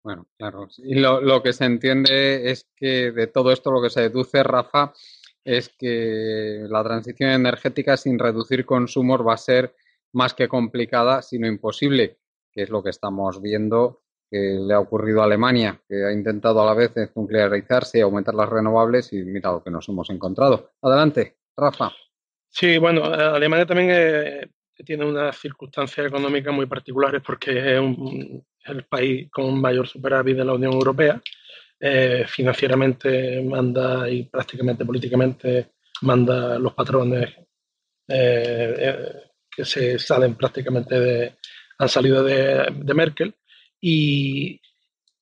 [0.03, 0.69] Bueno, claro.
[0.79, 4.43] Y lo, lo que se entiende es que de todo esto lo que se deduce,
[4.43, 4.93] Rafa,
[5.45, 9.75] es que la transición energética sin reducir consumos va a ser
[10.13, 12.19] más que complicada, sino imposible,
[12.53, 16.63] que es lo que estamos viendo que le ha ocurrido a Alemania, que ha intentado
[16.63, 20.71] a la vez nuclearizarse y aumentar las renovables y mira lo que nos hemos encontrado.
[20.83, 21.91] Adelante, Rafa.
[22.49, 24.51] Sí, bueno, Alemania también eh,
[24.85, 27.81] tiene unas circunstancias económicas muy particulares porque es,
[28.65, 31.21] el país con mayor superávit de la Unión Europea.
[31.83, 37.35] Eh, financieramente manda y prácticamente políticamente manda los patrones
[38.07, 39.15] eh,
[39.51, 41.37] que se salen prácticamente de,
[41.79, 43.35] han salido de, Merkel
[43.81, 44.61] y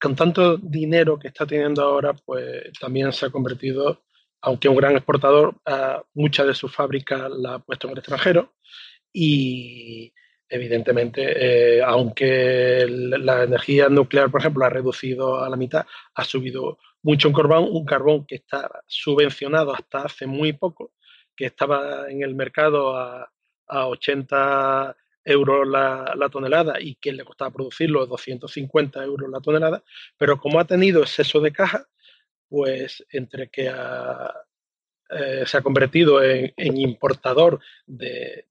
[0.00, 4.02] con tanto dinero que está teniendo ahora, pues también se ha convertido,
[4.40, 8.54] aunque un gran exportador, a muchas de sus fábricas la ha puesto en el extranjero
[9.12, 10.12] y
[10.48, 16.78] evidentemente, eh, aunque la energía nuclear, por ejemplo, ha reducido a la mitad, ha subido
[17.02, 20.92] mucho un carbón, un carbón que está subvencionado hasta hace muy poco,
[21.36, 23.30] que estaba en el mercado a
[23.68, 29.82] a 80 euros la, tonelada y que le costaba producirlo 250 euros la tonelada,
[30.16, 31.86] pero como ha tenido exceso de caja,
[32.48, 33.66] pues entre que
[35.10, 38.46] eh, se ha convertido en, importador de,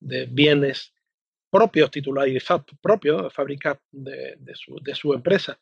[0.00, 0.92] bienes
[1.50, 4.36] propios, titularizados propios, fábricas de,
[4.94, 5.58] su, empresa,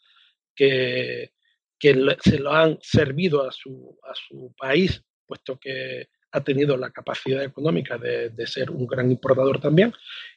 [0.54, 1.32] que,
[1.80, 7.42] se lo han servido a su, a su país, puesto que ha tenido la capacidad
[7.42, 9.92] económica de, ser un gran importador también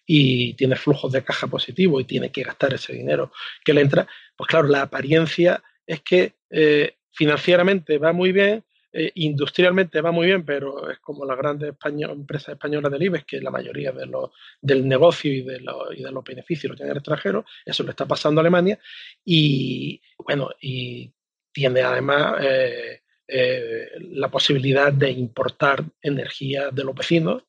[0.05, 3.31] y tiene flujos de caja positivo y tiene que gastar ese dinero
[3.63, 9.11] que le entra, pues claro, la apariencia es que eh, financieramente va muy bien, eh,
[9.15, 13.51] industrialmente va muy bien, pero es como las grandes empresas españolas del IBEX, que la
[13.51, 16.97] mayoría de los, del negocio y de, los, y de los beneficios lo tiene el
[16.97, 18.79] extranjero, eso le está pasando a Alemania,
[19.23, 21.13] y bueno, y
[21.51, 27.43] tiene además eh, eh, la posibilidad de importar energía de los vecinos,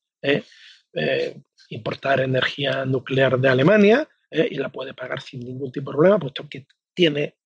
[1.70, 6.46] importar energía nuclear de Alemania y la puede pagar sin ningún tipo de problema, puesto
[6.48, 7.37] que tiene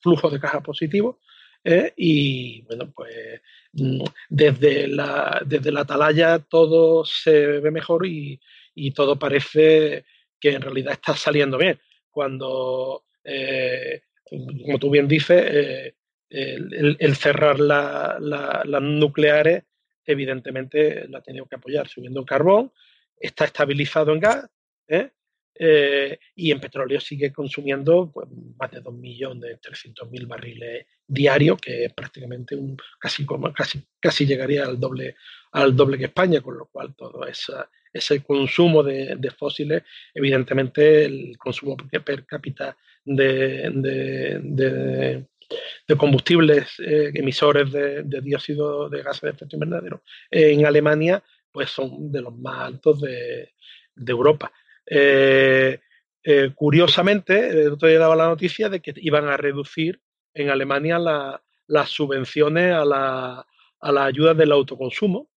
[0.00, 1.18] flujo de caja positivo.
[1.96, 3.40] Y bueno, pues
[3.72, 8.40] mm, desde la, desde la atalaya todo se ve mejor y,
[8.74, 10.04] y todo parece
[10.38, 11.80] que en realidad está saliendo bien.
[12.10, 13.04] Cuando,
[14.24, 15.94] como tú bien dices,
[16.28, 19.64] el, cerrar las nucleares,
[20.04, 22.72] evidentemente la ha tenido que apoyar subiendo el carbón,
[23.18, 24.50] está estabilizado en gas
[24.88, 25.10] ¿eh?
[25.56, 32.56] Eh, y en petróleo sigue consumiendo pues, más de 2.300.000 barriles diarios, que es prácticamente
[32.56, 35.16] un, casi, casi, casi llegaría al doble,
[35.52, 41.38] al doble que España, con lo cual todo esa, ese consumo de, fósiles, evidentemente el
[41.38, 43.70] consumo per cápita de
[45.86, 52.10] de combustibles eh, emisores de, dióxido de gases de efecto invernadero en Alemania, pues son
[52.10, 53.50] de los más altos de,
[54.06, 54.52] Europa.
[54.86, 55.80] Eh,
[56.22, 60.00] eh, curiosamente, el otro día daba la noticia de que iban a reducir
[60.32, 60.98] en Alemania
[61.66, 63.46] las subvenciones a la,
[63.80, 65.30] a la ayuda del autoconsumo,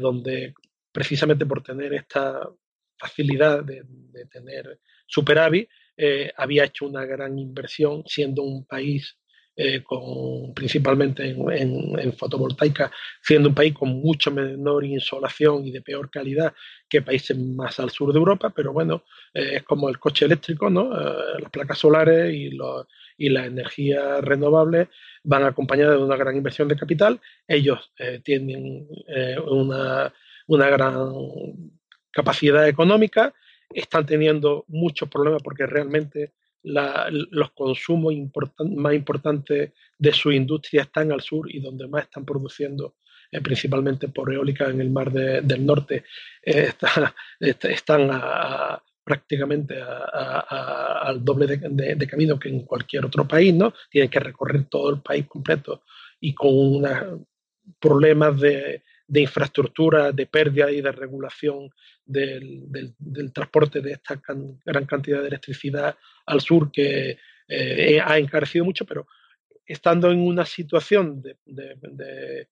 [0.00, 0.54] donde
[0.90, 2.48] precisamente por tener esta
[2.96, 3.84] facilidad de
[4.32, 5.68] tener superávit,
[6.36, 9.16] había hecho una gran inversión, siendo un país
[9.58, 12.92] eh, con, principalmente en, fotovoltaica,
[13.22, 16.52] siendo un país con mucho menor insolación y de peor calidad
[16.86, 20.68] que países más al sur de Europa, pero bueno, eh, es como el coche eléctrico,
[20.68, 20.92] ¿no?
[20.92, 22.86] Eh, las placas solares y, los,
[23.16, 24.88] y las energías renovables
[25.24, 27.18] van acompañadas de una gran inversión de capital.
[27.48, 27.92] Ellos
[28.24, 28.86] tienen
[29.48, 30.12] una,
[30.48, 31.14] una gran
[32.12, 33.32] capacidad económica,
[33.70, 36.32] están teniendo muchos problemas porque realmente
[36.66, 38.14] los consumos
[38.74, 42.96] más importantes de su industria están al sur y donde más están produciendo
[43.42, 46.04] principalmente por eólica en el Mar del Norte,
[46.42, 48.10] están
[49.04, 53.72] prácticamente al doble de, camino que en cualquier otro país, ¿no?
[53.90, 55.82] Tienen que recorrer todo el país completo
[56.20, 57.20] y con unos
[57.78, 58.82] problemas de,
[59.14, 61.70] infraestructura, de pérdida y de regulación
[62.04, 62.94] del,
[63.32, 64.20] transporte de esta
[64.64, 65.96] gran cantidad de electricidad
[66.26, 69.06] al sur que eh, ha encarecido mucho, pero
[69.64, 72.48] estando en una situación de,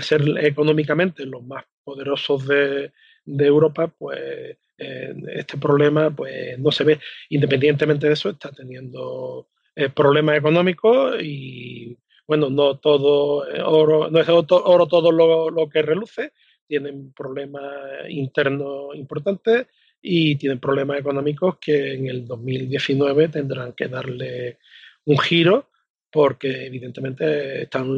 [0.00, 2.92] ser económicamente los más poderosos de,
[3.24, 7.00] Europa, pues eh, este problema pues no se ve.
[7.30, 14.20] Independientemente de eso, está teniendo eh, problemas económicos y bueno, no todo eh, oro, no
[14.20, 16.32] es oro todo lo, que reluce,
[16.66, 17.62] tienen problemas
[18.08, 19.66] internos importantes
[20.02, 24.58] y tienen problemas económicos que en el 2019 tendrán que darle
[25.04, 25.68] un giro
[26.10, 27.88] porque evidentemente están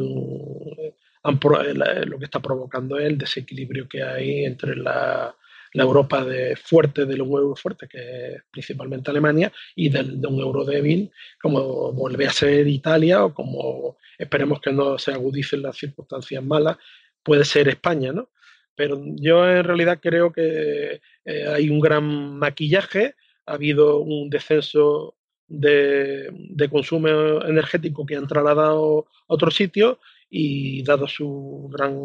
[1.21, 5.35] lo que está provocando es el desequilibrio que hay entre la,
[5.73, 10.65] Europa de fuerte de un euro fuerte, que es principalmente Alemania, y de un euro
[10.65, 11.11] débil,
[11.41, 16.77] como vuelve a ser Italia o como esperemos que no se agudicen las circunstancias malas,
[17.23, 18.29] puede ser España, ¿no?
[18.75, 23.15] Pero yo en realidad creo que eh, hay un gran maquillaje,
[23.45, 25.15] ha habido un descenso
[25.49, 27.09] de, consumo
[27.43, 29.99] energético que han trasladado a otro sitio
[30.29, 31.97] y dado su gran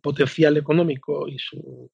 [0.00, 1.90] potencial económico y su,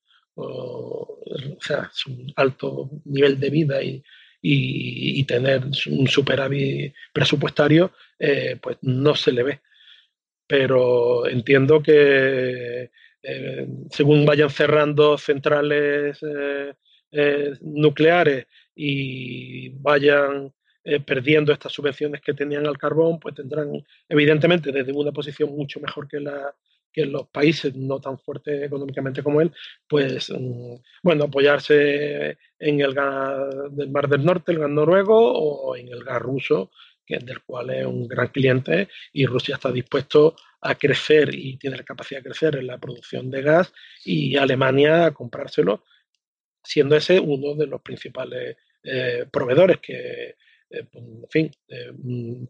[1.61, 4.03] sea, su alto nivel de vida y,
[4.43, 9.61] y, tener un superávit presupuestario, eh, pues no se le ve.
[10.47, 12.91] Pero entiendo que
[13.23, 20.53] eh, según vayan cerrando centrales eh, nucleares y vayan
[21.07, 26.09] perdiendo estas subvenciones que tenían al carbón, pues tendrán, evidentemente, desde una posición mucho mejor
[26.09, 26.55] que la
[26.93, 29.53] que los países no tan fuertes económicamente como él,
[29.89, 35.77] pues mm, bueno, apoyarse en el gas del Mar del Norte, el gas noruego, o
[35.77, 36.71] en el gas ruso,
[37.19, 41.83] del cual es un gran cliente, y Rusia está dispuesto a crecer y tiene la
[41.83, 43.73] capacidad de crecer en la producción de gas,
[44.05, 45.85] y Alemania a comprárselo,
[46.63, 50.37] siendo ese uno de los principales eh, proveedores que
[50.71, 52.45] eh, pues, en fin, eh, mm,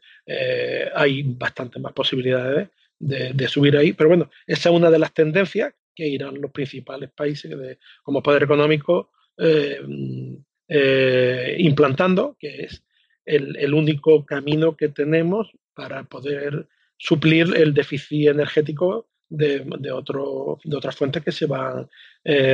[0.95, 2.69] hay bastantes más posibilidades
[3.01, 3.93] de, subir ahí.
[3.93, 7.53] Pero bueno, esa es una de las tendencias que irán los principales países
[8.03, 10.35] como poder económico mm,
[11.59, 12.85] implantando, que es
[13.25, 20.77] el, único camino que tenemos para poder suplir el déficit energético de, de, otro, de
[20.77, 21.89] otras fuentes que se van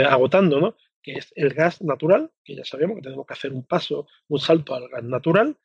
[0.09, 0.77] agotando, ¿no?
[1.07, 4.41] que es el gas natural, que ya sabemos que tenemos que hacer un paso, un
[4.41, 5.57] salto al gas natural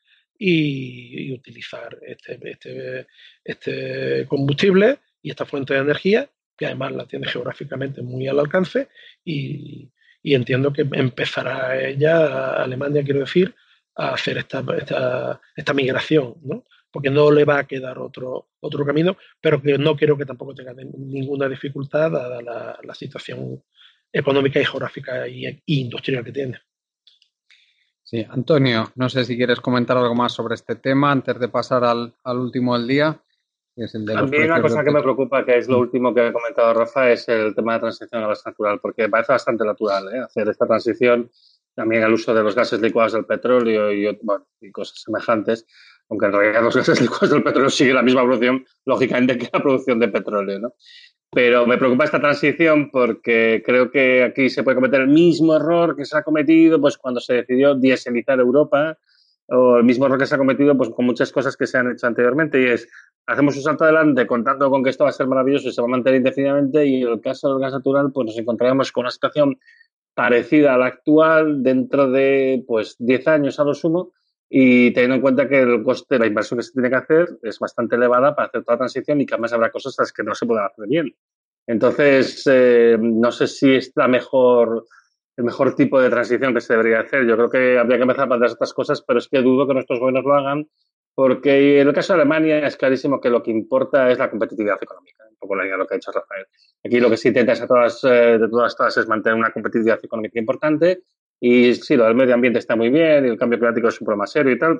[0.43, 3.07] y, utilizar este, este,
[3.43, 8.89] este, combustible y esta fuente de energía, que además la tiene geográficamente muy al alcance
[9.23, 9.91] y,
[10.23, 13.53] entiendo que empezará ella, Alemania quiero decir,
[13.95, 14.63] a hacer esta,
[15.55, 16.65] esta, migración, ¿no?
[16.91, 20.55] porque no le va a quedar otro, otro camino, pero que no quiero que tampoco
[20.55, 23.61] tenga ninguna dificultad dada la, la situación
[24.11, 26.59] económica y geográfica y, industrial que tiene.
[28.11, 31.85] Sí, Antonio, no sé si quieres comentar algo más sobre este tema antes de pasar
[31.85, 33.23] al, último del día.
[33.73, 36.33] Es el de También una cosa que me preocupa, que es lo último que ha
[36.33, 40.19] comentado Rafa, es el tema de transición a gas natural, porque parece bastante natural ¿eh?
[40.19, 41.31] hacer esta transición,
[41.73, 44.05] también el uso de los gases licuados del petróleo y,
[44.59, 45.65] y cosas semejantes,
[46.09, 49.61] aunque en realidad los gases licuados del petróleo siguen la misma evolución, lógicamente, que la
[49.61, 50.59] producción de petróleo.
[50.59, 50.73] ¿no?
[51.33, 55.95] Pero me preocupa esta transición porque creo que aquí se puede cometer el mismo error
[55.95, 58.97] que se ha cometido pues, cuando se decidió dieselizar Europa
[59.47, 61.89] o el mismo error que se ha cometido pues, con muchas cosas que se han
[61.89, 62.89] hecho anteriormente y es
[63.25, 65.87] hacemos un salto adelante contando con que esto va a ser maravilloso y se va
[65.87, 69.11] a mantener indefinidamente y en el caso del gas natural pues nos encontraremos con una
[69.11, 69.57] situación
[70.13, 74.11] parecida a la actual dentro de pues 10 años a lo sumo
[74.53, 77.29] y teniendo en cuenta que el coste de la inversión que se tiene que hacer
[77.41, 80.23] es bastante elevada para hacer toda la transición y que además habrá cosas las que
[80.23, 81.15] no se pueden hacer bien.
[81.65, 84.85] Entonces, eh, no sé si es la mejor,
[85.37, 87.25] el mejor tipo de transición que se debería hacer.
[87.25, 89.73] Yo creo que habría que empezar a hacer estas cosas, pero es que dudo que
[89.73, 90.67] nuestros gobiernos lo hagan,
[91.15, 94.79] porque en el caso de Alemania es clarísimo que lo que importa es la competitividad
[94.81, 96.45] económica, un poco la idea de lo que ha dicho Rafael.
[96.83, 99.51] Aquí lo que se intenta es a todas, eh, de todas, todas es mantener una
[99.51, 101.03] competitividad económica importante
[101.43, 104.05] y sí, lo del medio ambiente está muy bien y el cambio climático es un
[104.05, 104.79] problema serio y tal.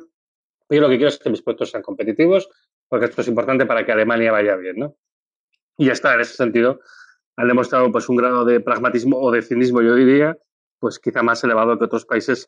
[0.70, 2.50] Yo lo que quiero es que mis productos sean competitivos,
[2.88, 4.96] porque esto es importante para que Alemania vaya bien, ¿no?
[5.76, 6.80] Y ya está, en ese sentido,
[7.36, 10.38] han demostrado pues un grado de pragmatismo o de cinismo, yo diría,
[10.80, 12.48] pues quizá más elevado que otros países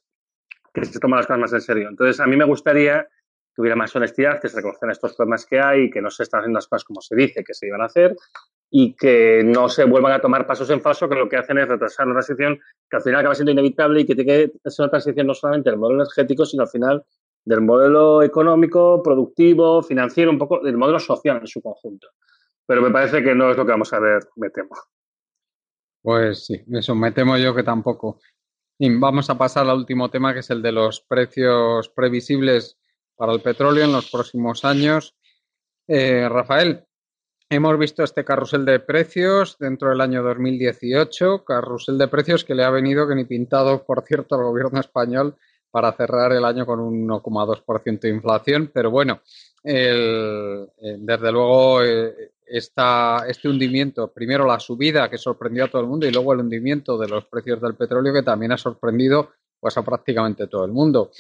[0.71, 1.89] que se toman las cosas más en serio.
[1.89, 3.07] Entonces, a mí me gustaría
[3.55, 6.41] que hubiera más honestidad, que se reconocieran estos problemas que hay, que no se están
[6.41, 8.15] haciendo las cosas como se dice que se iban a hacer
[8.75, 11.67] y que no se vuelvan a tomar pasos en falso que lo que hacen es
[11.67, 12.59] retrasar la transición
[12.89, 15.69] que al final acaba siendo inevitable y que tiene que ser una transición no solamente
[15.69, 17.05] del modelo energético, sino al final
[17.45, 22.07] del modelo económico, productivo, financiero, un poco del modelo social en su conjunto.
[22.65, 24.75] Pero me parece que no es lo que vamos a ver, me temo.
[26.01, 28.21] Pues sí, eso me temo yo que tampoco.
[28.79, 32.79] Y vamos a pasar al último tema, que es el de los precios previsibles
[33.15, 35.15] para el petróleo en los próximos años.
[35.87, 36.87] Eh, Rafael,
[37.49, 42.63] Hemos visto este carrusel de precios dentro del año 2018, carrusel de precios que le
[42.63, 45.35] ha venido que ni pintado, por cierto, al gobierno español
[45.69, 48.71] para cerrar el año con un 1,2% de inflación.
[48.73, 49.21] Pero bueno,
[49.63, 50.67] eh,
[50.99, 56.11] desde luego eh, este hundimiento, primero la subida que sorprendió a todo el mundo y
[56.11, 60.47] luego el hundimiento de los precios del petróleo que también ha sorprendido pues a prácticamente
[60.47, 61.11] todo el mundo.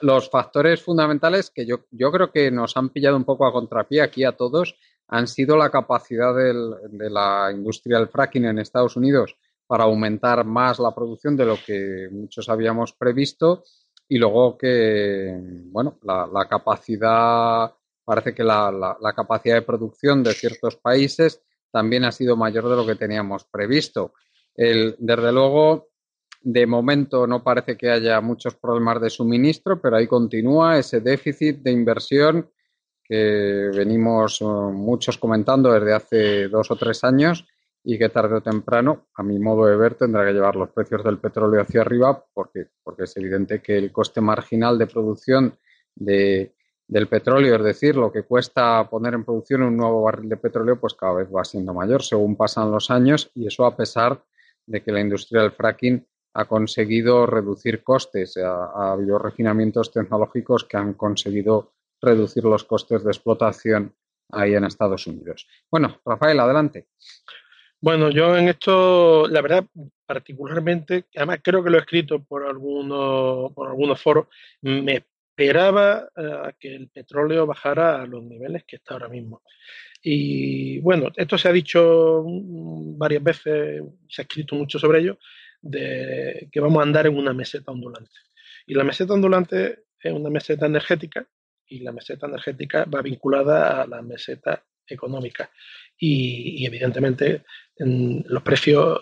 [0.00, 4.00] Los factores fundamentales que yo, yo creo que nos han pillado un poco a contrapié
[4.00, 4.76] aquí a todos
[5.08, 9.36] han sido la capacidad de la industria del fracking en Estados Unidos
[9.66, 13.64] para aumentar más la producción de lo que muchos habíamos previsto
[14.08, 17.70] y luego que, bueno, la, capacidad,
[18.04, 22.86] parece que la, capacidad de producción de ciertos países también ha sido mayor de lo
[22.86, 24.14] que teníamos previsto.
[24.54, 25.88] El, desde luego,
[26.40, 31.58] de momento no parece que haya muchos problemas de suministro, pero ahí continúa ese déficit
[31.58, 32.50] de inversión
[33.08, 37.46] que venimos eh, muchos comentando desde hace dos o tres años
[37.82, 41.02] y que tarde o temprano, a mi modo de ver, tendrá que llevar los precios
[41.02, 45.58] del petróleo hacia arriba porque, porque es evidente que el coste marginal de producción
[45.94, 46.54] de,
[46.86, 50.78] del petróleo, es decir, lo que cuesta poner en producción un nuevo barril de petróleo,
[50.78, 54.22] pues cada vez va siendo mayor según pasan los años y eso a pesar
[54.66, 58.36] de que la industria del fracking ha conseguido reducir costes.
[58.36, 63.94] Ha, ha habido refinamientos tecnológicos que han conseguido reducir los costes de explotación
[64.30, 65.46] ahí en Estados Unidos.
[65.70, 66.88] Bueno, Rafael, adelante.
[67.80, 69.64] Bueno, yo en esto, la verdad,
[70.04, 74.26] particularmente, además creo que lo he escrito por algunos, por algunos foros,
[74.62, 75.04] me
[75.38, 79.42] esperaba eh, que el petróleo bajara a los niveles que está ahora mismo.
[80.02, 85.18] Y bueno, esto se ha dicho mm, varias veces, se ha escrito mucho sobre ello,
[85.60, 88.10] de que vamos a andar en una meseta ondulante.
[88.66, 91.28] Y la meseta ondulante es una meseta energética
[91.68, 95.50] y la meseta energética va vinculada a la meseta económica.
[95.98, 97.44] Y, evidentemente
[97.80, 99.00] los precios,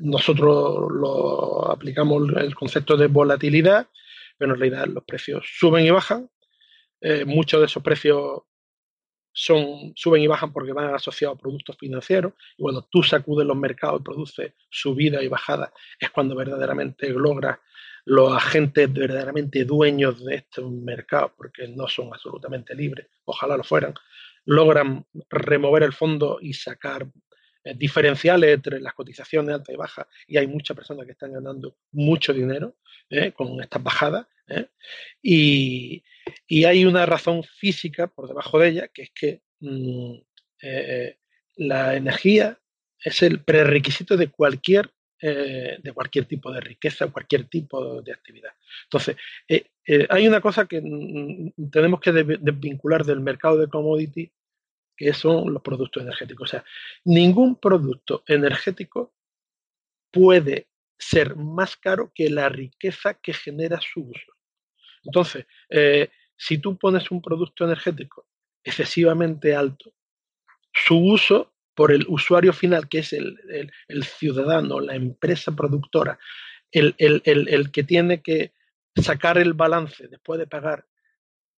[0.00, 3.88] nosotros lo aplicamos el concepto de volatilidad,
[4.36, 6.30] pero en realidad los precios suben y bajan.
[7.00, 8.42] Eh, muchos de esos precios
[9.32, 12.34] son, suben y bajan porque van asociados a productos financieros.
[12.56, 17.58] Y cuando tú sacudes los mercados y produces subida y bajada, es cuando verdaderamente logras
[18.08, 23.92] los agentes verdaderamente dueños de estos mercados, porque no son absolutamente libres, ojalá lo fueran,
[24.46, 27.06] logran remover el fondo y sacar
[27.64, 31.76] eh, diferenciales entre las cotizaciones alta y baja, y hay muchas personas que están ganando
[31.92, 32.76] mucho dinero
[33.10, 34.68] eh, con estas bajadas, eh,
[35.22, 36.02] y,
[36.64, 40.14] hay una razón física por debajo de ella, que es que mm,
[41.56, 42.58] la energía
[43.04, 44.90] es el prerequisito de cualquier
[45.20, 48.52] eh, de cualquier tipo de riqueza, cualquier tipo de actividad.
[48.84, 49.16] Entonces,
[49.48, 50.80] eh, eh, hay una cosa que
[51.72, 54.30] tenemos que desvincular del mercado de commodity,
[54.96, 56.48] que son los productos energéticos.
[56.48, 56.64] O sea,
[57.04, 59.12] ningún producto energético
[60.12, 64.32] puede ser más caro que la riqueza que genera su uso.
[65.02, 65.46] Entonces,
[66.36, 68.28] si tú pones un producto energético
[68.62, 69.92] excesivamente alto,
[70.72, 73.38] su uso por el usuario final, que es el,
[74.02, 76.18] ciudadano, la empresa productora,
[76.72, 78.52] el, el, que tiene que
[78.96, 80.84] sacar el balance después de pagar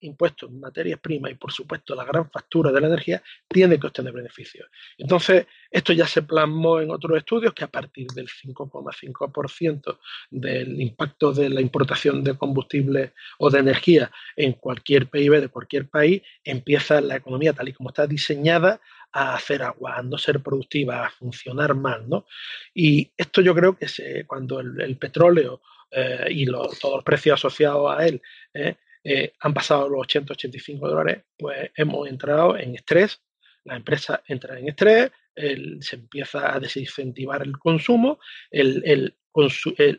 [0.01, 3.87] impuestos en materias primas y por supuesto la gran factura de la energía, tiene que
[3.87, 4.69] obtener beneficios.
[4.97, 9.99] Entonces, esto ya se plasmó en otros estudios que a partir del 5,5%
[10.31, 15.87] del impacto de la importación de combustible o de energía en cualquier PIB de cualquier
[15.87, 18.81] país, empieza la economía tal y como está diseñada
[19.11, 22.25] a hacer agua, a no ser productiva, a funcionar mal, ¿no?
[22.73, 27.91] Y esto yo creo que se, cuando el, petróleo eh, y todos los precios asociados
[27.97, 28.21] a él
[28.53, 33.21] eh, eh, han pasado los 80-85 dólares, pues hemos entrado en estrés,
[33.63, 38.19] la empresa entra en estrés, se empieza a desincentivar el consumo,
[38.51, 39.15] el, el,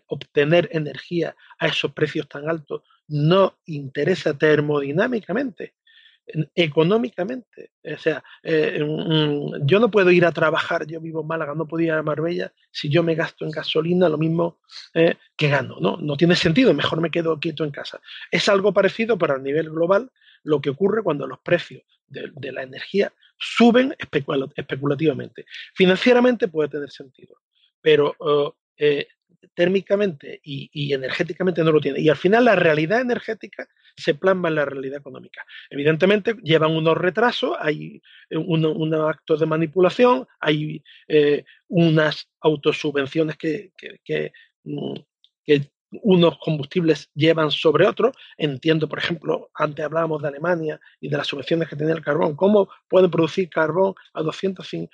[0.07, 5.75] obtener energía a esos precios tan altos no interesa termodinámicamente
[6.55, 7.73] económicamente.
[7.85, 8.81] O sea, eh,
[9.65, 12.53] yo no puedo ir a trabajar, yo vivo en Málaga, no puedo ir a Marbella
[12.71, 14.61] si yo me gasto en gasolina lo mismo
[14.95, 15.97] eh, que gano, ¿no?
[15.97, 18.01] No tiene sentido, mejor me quedo quieto en casa.
[18.31, 20.11] Es algo parecido, pero a nivel global,
[20.43, 25.47] lo que ocurre cuando los precios de, la energía suben especulativamente.
[25.75, 27.37] Financieramente puede tener sentido,
[27.81, 28.17] pero
[28.77, 29.07] eh,
[29.55, 32.01] térmicamente y, energéticamente no lo tiene.
[32.01, 35.45] Y al final la realidad energética se plasma en la realidad económica.
[35.71, 43.73] Evidentemente llevan unos retrasos, hay unos un actos de manipulación, hay eh, unas autosubvenciones que,
[44.65, 44.95] mm,
[45.45, 48.15] que unos combustibles llevan sobre otros.
[48.37, 52.37] Entiendo, por ejemplo, antes hablábamos de Alemania y de las subvenciones que tenía el carbón.
[52.37, 54.89] ¿Cómo pueden producir carbón a 200, uh,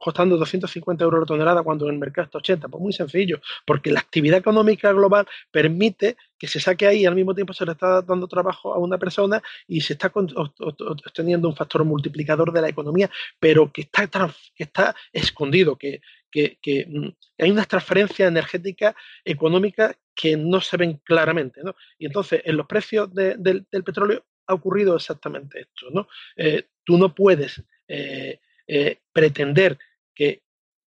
[0.00, 2.68] costando 250 euros la tonelada cuando en el mercado está 80?
[2.68, 7.14] Pues muy sencillo, porque la actividad económica global permite que se saque ahí y al
[7.14, 11.56] mismo tiempo se le está dando trabajo a una persona y se está obteniendo un
[11.56, 14.08] factor multiplicador de la economía, pero que está,
[14.54, 16.00] que está escondido, que,
[16.34, 17.08] que, mm,
[17.38, 21.60] hay unas transferencias energéticas económicas que no se ven claramente.
[21.62, 21.74] ¿no?
[21.98, 25.86] Y entonces, en los precios del, petróleo ha ocurrido exactamente esto.
[25.92, 26.08] ¿no?
[26.36, 29.78] Eh, tú no puedes eh, eh, pretender
[30.14, 30.42] que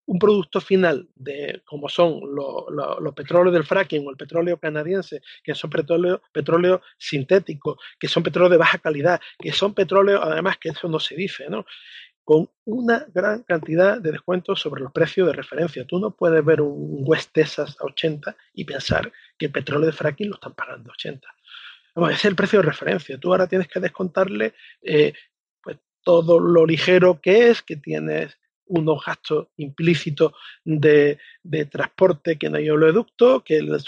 [0.08, 5.54] un producto final de como son los petróleos del fracking o el petróleo canadiense, que
[5.54, 10.70] son petróleo, petróleo sintético, que son petróleo de baja calidad, que son petróleo, además que
[10.70, 11.66] eso no se dice, ¿no?
[12.28, 15.86] Con una gran cantidad de descuentos sobre los precios de referencia.
[15.88, 19.94] Tú no puedes ver un West Texas a 80 y pensar que el petróleo de
[19.94, 21.26] fracking lo están pagando a 80.
[21.96, 23.18] Vamos, ese es el precio de referencia.
[23.18, 25.14] Tú ahora tienes que descontarle eh,
[25.64, 28.38] pues, todo lo ligero que es, que tienes
[28.70, 31.18] unos gastos implícitos de,
[31.72, 33.80] transporte que no hay oleoducto, que el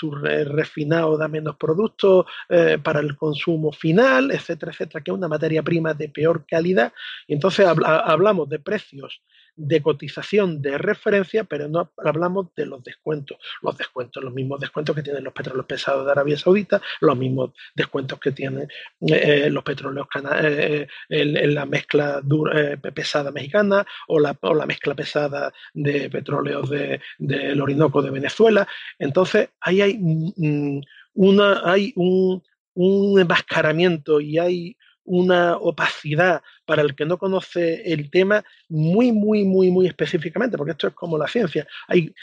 [0.46, 5.62] refinado da menos productos eh, para el consumo final, etcétera, etcétera, que es una materia
[5.64, 6.94] prima de peor calidad.
[7.28, 9.22] Y entonces hablamos de precios
[9.60, 13.38] de cotización de referencia, pero no hablamos de los descuentos.
[13.62, 17.52] Los descuentos, los mismos descuentos que tienen los petróleos pesados de Arabia Saudita, los mismos
[17.76, 18.70] descuentos que tienen
[19.02, 20.08] eh, eh, los petróleos
[20.42, 22.22] eh, en, la mezcla
[22.94, 28.68] pesada mexicana o la, mezcla pesada de petróleos del de, Orinoco de Venezuela.
[28.98, 30.82] Entonces, ahí hay, mm,
[31.16, 32.42] una, hay un,
[32.76, 34.78] un enmascaramiento y hay
[35.10, 40.74] una opacidad para el que no conoce el tema muy, muy, muy, muy específicamente, porque
[40.74, 41.68] esto es como la ciencia.
[41.88, 42.14] Hay,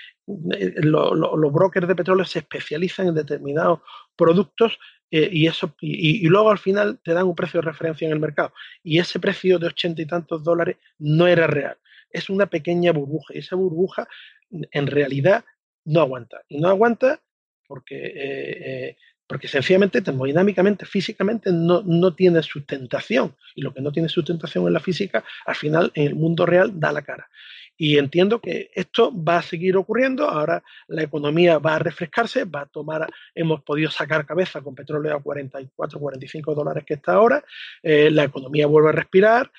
[0.52, 3.80] eh, los brokers de petróleo se especializan en determinados
[4.14, 4.78] productos
[5.10, 8.20] eh, y, eso, y, luego al final te dan un precio de referencia en el
[8.20, 8.52] mercado.
[8.84, 11.76] Y ese precio de ochenta y tantos dólares no era real.
[12.10, 14.06] Es una pequeña burbuja y esa burbuja
[14.50, 15.44] en realidad
[15.84, 16.40] no aguanta.
[16.48, 17.20] Y no aguanta
[17.66, 18.96] porque eh,
[19.26, 23.34] porque sencillamente, termodinámicamente, físicamente, no, no, tiene sustentación.
[23.54, 26.78] Y lo que no tiene sustentación en la física, al final, en el mundo real,
[26.78, 27.28] da la cara.
[27.76, 30.28] Y entiendo que esto va a seguir ocurriendo.
[30.28, 35.16] Ahora la economía va a refrescarse, va a tomar, hemos podido sacar cabeza con petróleo
[35.16, 37.44] a 44, 45 dólares que está ahora.
[37.82, 39.50] Eh, la economía vuelve a respirar,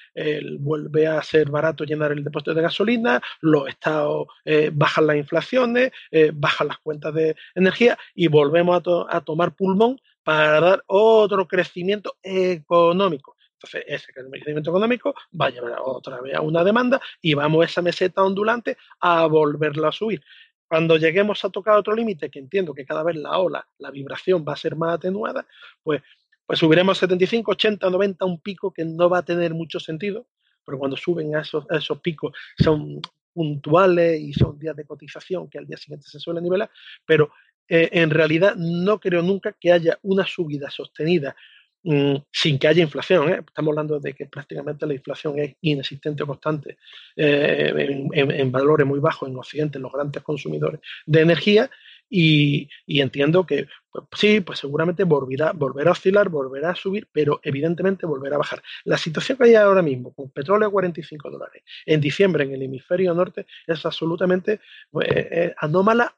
[0.59, 5.91] vuelve a ser barato llenar el depósito de gasolina, los estados eh, bajan las inflaciones,
[6.11, 12.17] eh, bajan las cuentas de energía y volvemos a tomar pulmón para dar otro crecimiento
[12.21, 13.36] económico.
[13.57, 17.81] Entonces, ese crecimiento económico va a llevar otra vez a una demanda y vamos esa
[17.81, 20.21] meseta ondulante a volverla a subir.
[20.67, 24.45] Cuando lleguemos a tocar otro límite, que entiendo que cada vez la ola, la vibración
[24.47, 25.47] va a ser más atenuada,
[25.81, 26.03] pues,
[26.45, 30.27] pues subiremos 75, 80, 90, un pico que no va a tener mucho sentido,
[30.63, 33.01] pero cuando suben a esos, esos picos son
[33.33, 36.69] puntuales y son días de cotización que al día siguiente se suelen nivelar,
[37.05, 37.31] pero
[37.67, 41.35] eh, en realidad no creo nunca que haya una subida sostenida
[41.83, 43.29] Mm, sin que haya inflación.
[43.29, 43.39] ¿eh?
[43.47, 46.77] Estamos hablando de que prácticamente la inflación es inexistente o constante
[47.15, 51.69] eh, en, valores muy bajos en Occidente, en los grandes consumidores de energía.
[52.09, 57.39] Y, entiendo que pues, sí, pues seguramente volverá, volverá a oscilar, volverá a subir, pero
[57.43, 58.61] evidentemente volverá a bajar.
[58.85, 62.63] La situación que hay ahora mismo, con petróleo a 45 dólares, en diciembre en el
[62.63, 64.61] hemisferio norte, es absolutamente
[65.05, 66.15] eh, anómala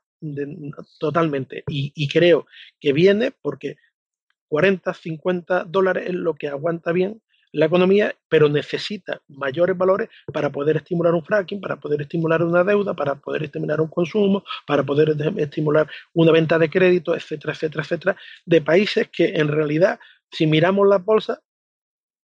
[1.00, 1.64] totalmente.
[1.68, 2.46] y creo
[2.80, 3.78] que viene porque
[4.50, 7.22] 40, 50 dólares es lo que aguanta bien
[7.52, 12.64] la economía, pero necesita mayores valores para poder estimular un fracking, para poder estimular una
[12.64, 17.84] deuda, para poder estimular un consumo, para poder estimular una venta de crédito, etcétera, etcétera,
[17.84, 20.00] etcétera, de países que en realidad,
[20.32, 21.42] si miramos la bolsa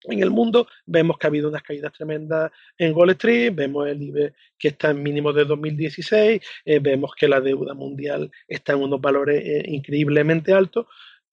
[0.03, 4.03] en el mundo, vemos que ha habido unas caídas tremendas en Wall Street, vemos el
[4.03, 8.81] IBE que está en mínimo de 2016, eh, vemos que la deuda mundial está en
[8.81, 10.87] unos valores eh, increíblemente altos,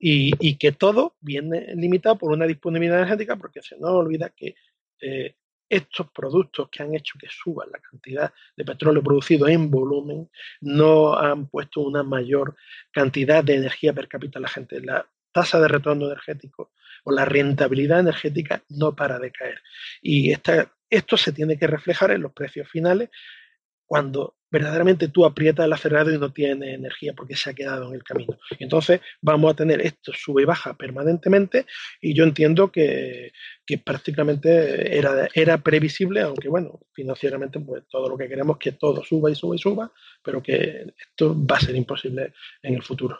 [0.04, 4.56] y, que todo viene limitado por una disponibilidad energética, porque se nos olvida que
[4.99, 5.36] eh,
[5.70, 10.30] estos productos que han hecho que suba la cantidad de petróleo producido en volumen
[10.60, 12.56] no han puesto una mayor
[12.91, 14.82] cantidad de energía per cápita a la gente.
[14.82, 16.72] La tasa de retorno energético
[17.04, 19.62] o la rentabilidad energética no para de caer.
[20.02, 20.34] Y
[20.89, 23.10] esto se tiene que reflejar en los precios finales
[23.86, 27.95] cuando verdaderamente tú aprietas el acelerador y no tienes energía porque se ha quedado en
[27.95, 28.38] el camino.
[28.60, 31.66] Entonces vamos a tener esto sube y baja permanentemente
[32.02, 33.32] y yo entiendo que,
[33.86, 39.02] prácticamente era, era previsible, aunque bueno, financieramente pues todo lo que queremos es que todo
[39.02, 39.91] suba y suba y suba,
[40.22, 43.18] pero que esto va a ser imposible en el futuro.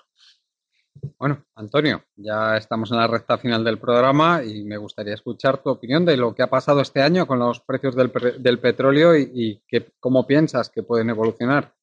[1.18, 5.70] Bueno, Antonio, ya estamos en la recta final del programa y me gustaría escuchar tu
[5.70, 9.62] opinión de lo que ha pasado este año con los precios del, petróleo y,
[10.00, 11.74] cómo piensas que pueden evolucionar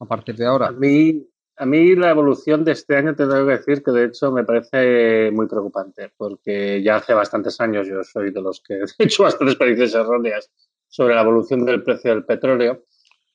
[0.00, 0.68] a partir de ahora.
[0.68, 4.04] A mí, a mí la evolución de este año te tengo que decir que de
[4.06, 8.74] hecho me parece muy preocupante porque ya hace bastantes años yo soy de los que
[8.98, 10.50] he hecho bastantes experiencias erróneas
[10.88, 12.84] sobre la evolución del precio del petróleo,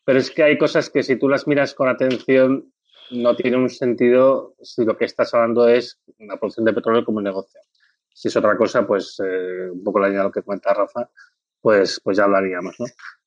[0.03, 2.73] pero es que hay cosas que si tú las miras con atención
[3.14, 7.22] no tiene un sentido si lo que estás hablando es la producción de petróleo como
[7.22, 7.59] negocio.
[8.14, 11.09] Si es otra cosa, pues eh, un poco la línea de lo que cuenta Rafa,
[11.61, 12.86] pues, pues ya hablaríamos, ¿no?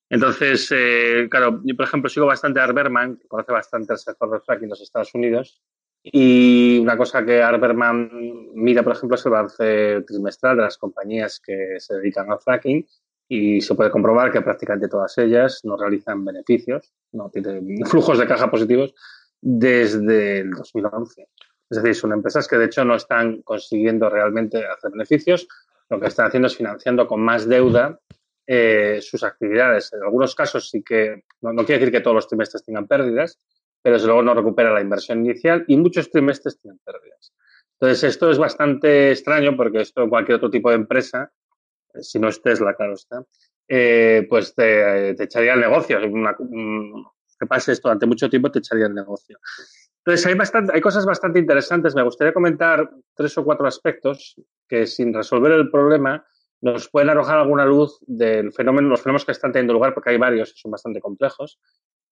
[0.09, 4.30] Entonces, eh, claro, yo por ejemplo sigo bastante a Arberman, que conoce bastante el sector
[4.30, 5.61] del fracking en los Estados Unidos,
[6.03, 8.11] y una cosa que Arberman
[8.55, 12.87] mira, por ejemplo, es el balance trimestral de las compañías que se dedican al fracking
[13.28, 18.26] y se puede comprobar que prácticamente todas ellas no realizan beneficios, no tienen flujos de
[18.26, 18.95] caja positivos
[19.49, 21.29] desde el 2011.
[21.71, 25.47] Es decir, son empresas que de hecho no están consiguiendo realmente hacer beneficios,
[25.89, 28.01] lo que están haciendo es financiando con más deuda
[28.45, 29.93] eh, sus actividades.
[29.93, 33.39] En algunos casos sí que, no, quiere decir que todos los trimestres tengan pérdidas,
[33.83, 37.33] pero desde luego no recupera la inversión inicial y muchos trimestres tienen pérdidas.
[37.79, 41.31] Entonces, esto es bastante extraño porque esto cualquier otro tipo de empresa,
[41.95, 43.25] eh, si no es Tesla, claro está,
[43.69, 46.01] eh, pues te, echaría el negocio.
[47.39, 49.39] Que pase esto durante mucho tiempo te echaría el negocio.
[49.99, 51.95] Entonces, hay, bastante, hay cosas bastante interesantes.
[51.95, 54.37] Me gustaría comentar tres o cuatro aspectos
[54.68, 56.24] que, sin resolver el problema,
[56.61, 60.18] nos pueden arrojar alguna luz del fenómeno, los fenómenos que están teniendo lugar, porque hay
[60.18, 61.59] varios que son bastante complejos,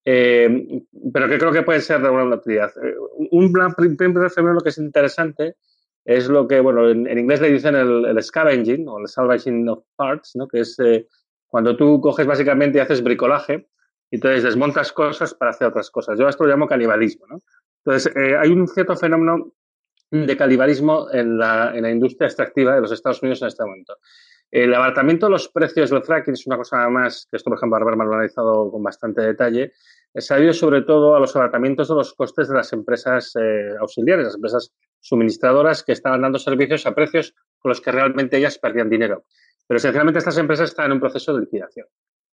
[0.05, 2.73] eh, pero que creo que pueden ser de alguna utilidad.
[2.83, 2.95] Eh,
[3.31, 5.57] un primer fenómeno que es interesante
[6.05, 9.85] es lo que, bueno, en, inglés le dicen el, el, scavenging o el salvaging of
[9.97, 10.47] parts, ¿no?
[10.47, 11.07] que es eh,
[11.47, 13.69] cuando tú coges básicamente y haces bricolaje
[14.15, 16.19] entonces desmontas cosas para hacer otras cosas.
[16.19, 17.27] Yo esto lo llamo canibalismo.
[17.27, 17.43] ¿no?
[17.85, 19.53] Entonces, eh, hay un cierto fenómeno
[20.11, 23.97] de canibalismo en la, en la, industria extractiva de los Estados Unidos en este momento.
[24.51, 27.77] El abaratamiento de los precios del fracking es una cosa más, que esto, por ejemplo,
[27.77, 29.73] Arberman lo ha analizado con bastante detalle,
[30.15, 33.75] se ha debido sobre todo a los abaratamientos de los costes de las empresas eh,
[33.81, 38.59] auxiliares, las empresas suministradoras que estaban dando servicios a precios con los que realmente ellas
[38.59, 39.25] perdían dinero.
[39.67, 41.87] Pero esencialmente estas empresas están en un proceso de liquidación.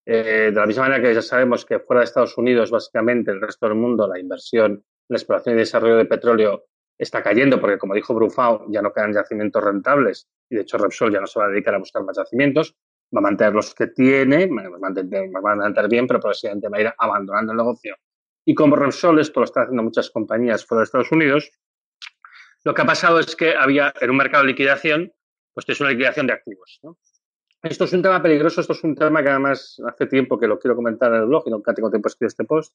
[0.07, 3.41] Eh, de la misma manera que ya sabemos que fuera de Estados Unidos, básicamente el
[3.41, 7.95] resto del mundo, la inversión la exploración y desarrollo de petróleo está cayendo porque, como
[7.95, 11.47] dijo Brufau, ya no quedan yacimientos rentables y, de hecho, Repsol ya no se va
[11.47, 12.77] a dedicar a buscar más yacimientos,
[13.15, 16.69] va a mantener los que tiene, va a mantener, va a mantener bien, pero progresivamente
[16.69, 17.97] va a ir abandonando el negocio.
[18.45, 21.51] Y como Repsol, esto lo están haciendo muchas compañías fuera de Estados Unidos,
[22.63, 25.13] lo que ha pasado es que había en un mercado de liquidación,
[25.55, 26.79] pues es una liquidación de activos.
[26.83, 26.99] ¿no?
[27.63, 30.59] Esto es un tema peligroso, esto es un tema que además hace tiempo que lo
[30.59, 32.75] quiero comentar en el blog y nunca tengo tiempo de escribir este post,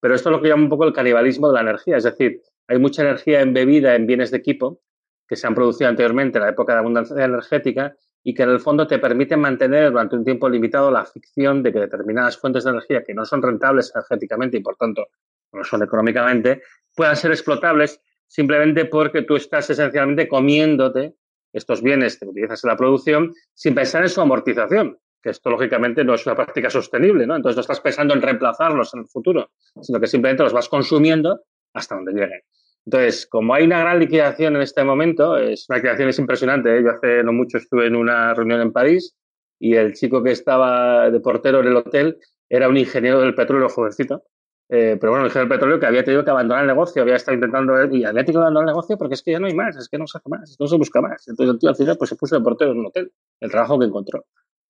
[0.00, 2.42] pero esto es lo que llamo un poco el canibalismo de la energía, es decir,
[2.66, 4.82] hay mucha energía embebida en bienes de equipo
[5.26, 8.60] que se han producido anteriormente en la época de abundancia energética y que en el
[8.60, 12.70] fondo te permiten mantener durante un tiempo limitado la ficción de que determinadas fuentes de
[12.70, 15.06] energía que no son rentables energéticamente y por tanto
[15.52, 16.60] no son económicamente,
[16.94, 21.14] puedan ser explotables simplemente porque tú estás esencialmente comiéndote
[21.52, 26.04] estos bienes que utilizas en la producción sin pensar en su amortización, que esto lógicamente
[26.04, 27.36] no es una práctica sostenible, ¿no?
[27.36, 31.40] Entonces no estás pensando en reemplazarlos en el futuro, sino que simplemente los vas consumiendo
[31.74, 32.40] hasta donde lleguen.
[32.84, 36.76] Entonces, como hay una gran liquidación en este momento, es una liquidación es impresionante.
[36.76, 36.82] ¿eh?
[36.82, 39.14] Yo hace no mucho estuve en una reunión en París
[39.58, 42.18] y el chico que estaba de portero en el hotel
[42.48, 44.22] era un ingeniero del petróleo jovencito
[44.70, 47.34] eh, pero bueno, el del petróleo que había tenido que abandonar el negocio, había estado
[47.36, 49.76] intentando y había tenido que abandonar el negocio porque es que ya no hay más,
[49.76, 51.26] es que no se hace más, no se busca más.
[51.26, 53.78] Entonces el tío al final pues se puso de portero en un hotel, el trabajo
[53.78, 54.26] que encontró.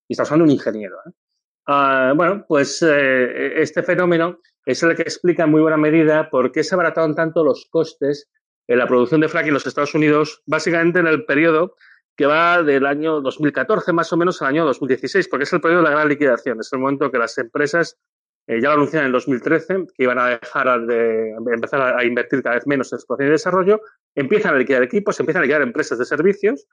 [0.06, 0.96] Y está usando un ingeniero.
[1.04, 1.10] ¿eh?
[1.66, 6.52] Ah, bueno, pues eh, este fenómeno es el que explica en muy buena medida por
[6.52, 8.28] qué se abarataron tanto los costes
[8.68, 11.74] en la producción de fracking en los Estados Unidos, básicamente en el periodo
[12.16, 15.82] que va del año 2014 más o menos al año 2016, porque es el periodo
[15.82, 17.96] de la gran liquidación, es el momento que las empresas
[18.48, 22.42] eh, ya lo anunciaron en el 2013, que iban a dejar de empezar a, invertir
[22.42, 23.80] cada vez menos en exploración y desarrollo,
[24.14, 26.66] empiezan a liquidar equipos, empiezan a liquidar empresas de servicios,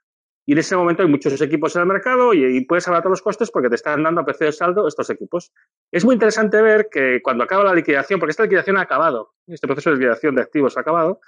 [0.45, 3.51] y en ese momento hay muchos equipos en el mercado y, puedes abaratar los costes
[3.51, 5.51] porque te están dando a precio de saldo estos equipos.
[5.91, 9.67] Es muy interesante ver que cuando acaba la liquidación, porque esta liquidación ha acabado, este
[9.67, 11.19] proceso de liquidación de activos ha acabado,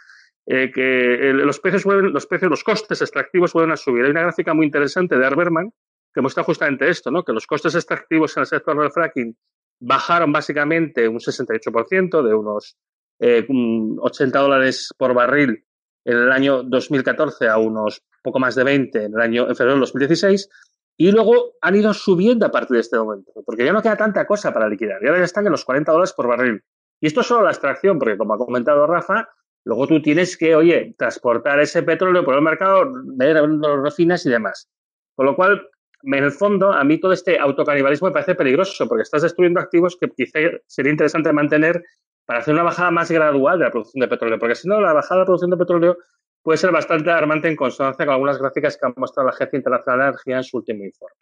[0.45, 4.05] eh, que los precios, los precios, los costes extractivos vuelven a subir.
[4.05, 5.73] Hay una gráfica muy interesante de Arberman
[6.13, 7.23] que muestra justamente esto, ¿no?
[7.25, 9.35] que los costes extractivos en el sector del fracking
[9.79, 12.77] bajaron básicamente un 68%, de unos
[13.19, 15.65] 80 dólares por barril
[16.05, 19.75] en el año 2014 a unos poco más de 20 en el año en febrero
[19.75, 20.49] de 2016
[20.97, 24.25] y luego han ido subiendo a partir de este momento, porque ya no queda tanta
[24.25, 26.63] cosa para liquidar, ya están en los 40 dólares por barril.
[26.99, 29.29] Y esto es solo la extracción, porque como ha comentado Rafa,
[29.63, 34.31] luego tú tienes que, oye, transportar ese petróleo por el mercado, ver los refinas y
[34.31, 34.69] demás.
[35.15, 35.69] Con lo cual,
[36.03, 39.97] en el fondo, a mí todo este autocanibalismo me parece peligroso, porque estás destruyendo activos
[39.99, 41.83] que quizá sería interesante mantener
[42.25, 44.93] para hacer una bajada más gradual de la producción de petróleo, porque si no, la
[44.93, 45.97] bajada de la producción de petróleo
[46.43, 49.99] puede ser bastante alarmante en consonancia con algunas gráficas que ha mostrado la Agencia Internacional
[49.99, 51.15] de Energía en su último informe.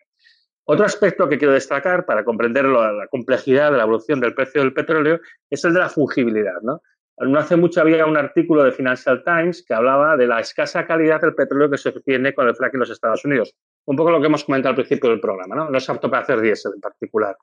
[0.68, 4.74] Otro aspecto que quiero destacar para comprender la complejidad de la evolución del precio del
[4.74, 5.20] petróleo
[5.50, 6.60] es el de la fungibilidad.
[6.64, 6.82] ¿no?
[7.20, 11.22] no hace mucho había un artículo de Financial Times que hablaba de la escasa calidad
[11.22, 13.56] del petróleo que se obtiene con el fracking en los Estados Unidos.
[13.86, 15.70] Un poco lo que hemos comentado al principio del programa, ¿no?
[15.70, 17.38] No es apto para hacer diésel en particular.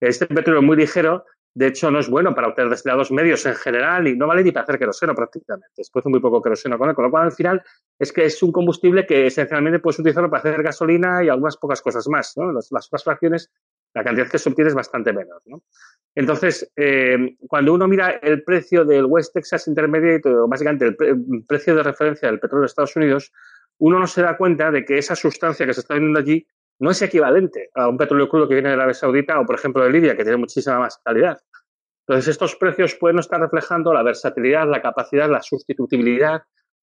[0.00, 1.24] Este petróleo muy ligero
[1.54, 4.52] de hecho, no es bueno para obtener destilados medios en general y no vale ni
[4.52, 5.68] para hacer queroseno prácticamente.
[5.76, 7.62] Después muy poco queroseno con él, con lo cual al final
[7.98, 11.82] es que es un combustible que esencialmente puedes utilizarlo para hacer gasolina y algunas pocas
[11.82, 12.32] cosas más.
[12.36, 12.52] ¿no?
[12.52, 13.50] Las, otras fracciones,
[13.92, 15.42] la cantidad que se obtiene es bastante menos.
[15.44, 15.62] ¿no?
[16.14, 21.44] Entonces, eh, cuando uno mira el precio del West Texas Intermediate, o básicamente el, el,
[21.46, 23.30] precio de referencia del petróleo de Estados Unidos,
[23.84, 26.46] uno no se da cuenta de que esa sustancia que se está vendiendo allí
[26.78, 29.82] no es equivalente a un petróleo crudo que viene de Arabia Saudita o, por ejemplo,
[29.82, 31.40] de Libia, que tiene muchísima más calidad.
[32.06, 36.42] Entonces, estos precios pueden estar reflejando la versatilidad, la capacidad, la sustitutibilidad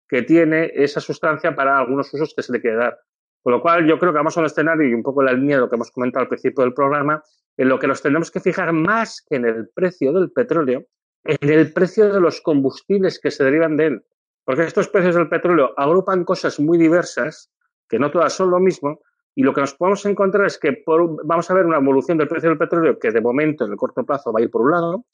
[0.09, 2.99] que tiene esa sustancia para algunos usos que se le quiere dar.
[3.41, 5.55] Con lo cual, yo creo que vamos a un escenario y un poco la línea
[5.55, 7.23] de lo que hemos comentado al principio del programa,
[7.55, 10.83] en lo que nos tendremos que fijar más que en el precio del petróleo,
[11.23, 14.03] en el precio de los combustibles que se derivan de él.
[14.49, 17.51] Porque estos precios del petróleo agrupan cosas muy diversas,
[17.87, 18.99] que no todas son lo mismo,
[19.35, 20.83] y lo que nos podemos encontrar es que
[21.23, 24.03] vamos a ver una evolución del precio del petróleo que de momento en el corto
[24.03, 25.05] plazo va a ir por un lado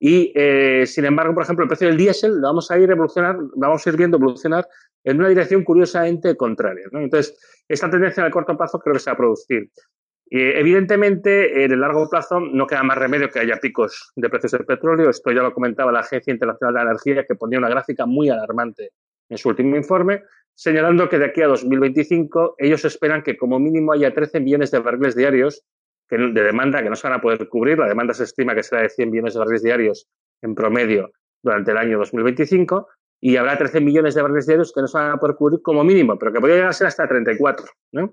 [0.00, 3.36] y eh, sin embargo, por ejemplo, el precio del diésel lo vamos a ir evolucionar,
[3.54, 4.66] vamos a ir viendo evolucionar
[5.04, 6.86] en una dirección curiosamente contraria.
[6.90, 9.70] Entonces, esta tendencia en el corto plazo creo que se va a producir.
[10.30, 14.64] Evidentemente, en el largo plazo no queda más remedio que haya picos de precios del
[14.64, 15.10] petróleo.
[15.10, 18.90] Esto ya lo comentaba la Agencia Internacional de Energía, que ponía una gráfica muy alarmante
[19.28, 20.22] en su último informe
[20.54, 24.78] señalando que de aquí a 2025 ellos esperan que como mínimo haya 13 millones de
[24.78, 25.64] barriles diarios
[26.10, 27.78] de demanda que no se van a poder cubrir.
[27.78, 30.08] La demanda se estima que será de 100 millones de barriles diarios
[30.42, 31.10] en promedio
[31.42, 32.86] durante el año 2025
[33.20, 35.82] y habrá 13 millones de barriles diarios que no se van a poder cubrir como
[35.84, 37.66] mínimo, pero que podría llegar a ser hasta 34.
[37.92, 38.12] ¿no?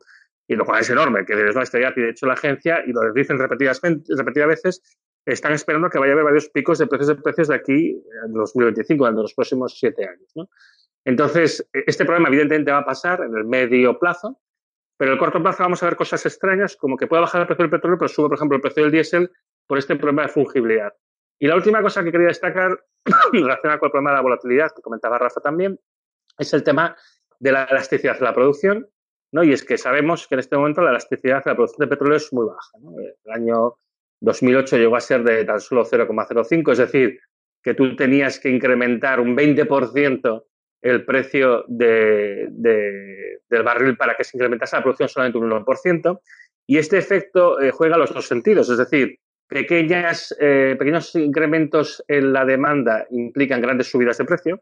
[0.49, 2.91] Y lo cual es enorme, que no está ya, y de hecho la agencia, y
[2.91, 7.09] lo dicen repetidas, repetidas veces, están esperando que vaya a haber varios picos de precios
[7.09, 10.33] de precios de aquí en 2025, en los próximos siete años.
[11.05, 14.39] Entonces, e-, este problema evidentemente va a pasar en el medio plazo,
[14.97, 17.47] pero en el corto plazo vamos a ver cosas extrañas, como que puede bajar el
[17.47, 19.31] precio del petróleo, pero sube, por ejemplo, el precio del diésel
[19.67, 20.91] por este problema de fungibilidad.
[21.37, 22.83] Y la última cosa que quería destacar,
[23.31, 25.79] relacionada con el problema de la volatilidad, que comentaba Rafa también,
[26.39, 26.97] es el tema
[27.39, 28.89] de la elasticidad de la producción,
[29.31, 29.43] ¿no?
[29.43, 32.17] Y es que sabemos que en este momento la elasticidad de la producción de petróleo
[32.17, 32.77] es muy baja.
[33.25, 33.75] El año
[34.21, 37.19] 2008 llegó a ser de tan solo 0,05, es decir,
[37.61, 40.43] que tú tenías que incrementar un 20%
[40.81, 46.21] el precio de, del barril para que se incrementase la producción solamente un 1%.
[46.67, 52.31] Y este efecto eh, juega los dos sentidos, es decir, pequeñas, eh, pequeños incrementos en
[52.31, 54.61] la demanda implican grandes subidas de precio,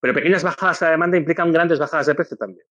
[0.00, 2.66] pero pequeñas bajadas a la demanda implican grandes bajadas de precio también.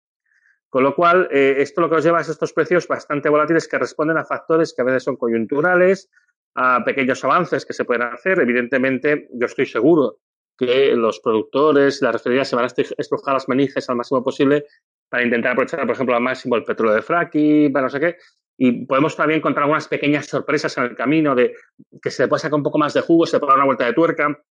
[0.74, 3.78] Con lo cual, eh, esto lo que nos lleva es estos precios bastante volátiles que
[3.78, 6.10] responden a factores que a veces son coyunturales,
[6.56, 8.40] a pequeños avances que se pueden hacer.
[8.40, 10.18] Evidentemente, yo estoy seguro
[10.58, 14.66] que los productores, las refinerías se van a estrujar las manijas al máximo posible
[15.10, 18.18] para intentar aprovechar, por ejemplo, al máximo el petróleo de fracking, para no sé qué.
[18.58, 21.54] Y podemos también encontrar algunas pequeñas sorpresas en el camino de
[22.02, 23.94] que se puede sacar un poco más de jugo, se puede dar una vuelta de
[23.94, 24.44] tuerca.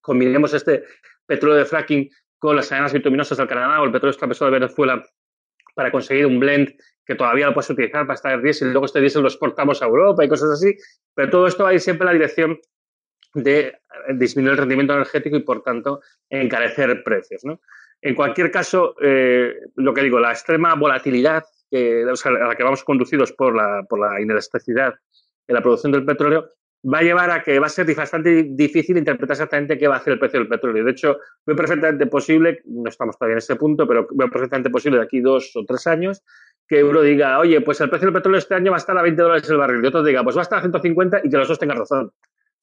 [0.00, 0.84] Combinemos este
[1.26, 2.08] petróleo de fracking
[2.38, 5.04] con las arenas bituminosas del Canadá o el petróleo extrapeso de Venezuela
[5.74, 9.00] para conseguir un blend que todavía lo puedes utilizar para estar diésel y luego este
[9.00, 10.74] diésel lo exportamos a Europa y cosas así.
[11.14, 12.58] Pero todo esto va a ir siempre en la dirección
[13.34, 13.74] de
[14.14, 16.00] disminuir el rendimiento energético y, por tanto,
[16.30, 17.42] encarecer precios.
[18.00, 23.32] En cualquier caso, eh, lo que digo, la extrema volatilidad a la que vamos conducidos
[23.32, 24.94] por la, por la inelasticidad
[25.48, 26.50] en la producción del petróleo
[26.92, 29.98] va a llevar a que va a ser bastante difícil interpretar exactamente qué va a
[29.98, 30.84] hacer el precio del petróleo.
[30.84, 34.98] De hecho, veo perfectamente posible, no estamos todavía en ese punto, pero veo perfectamente posible
[34.98, 36.22] de aquí dos o tres años
[36.66, 39.02] que uno diga, oye, pues el precio del petróleo este año va a estar a
[39.02, 41.36] 20 dólares el barril, y otro diga, pues va a estar a 150 y que
[41.36, 42.10] los dos tengan razón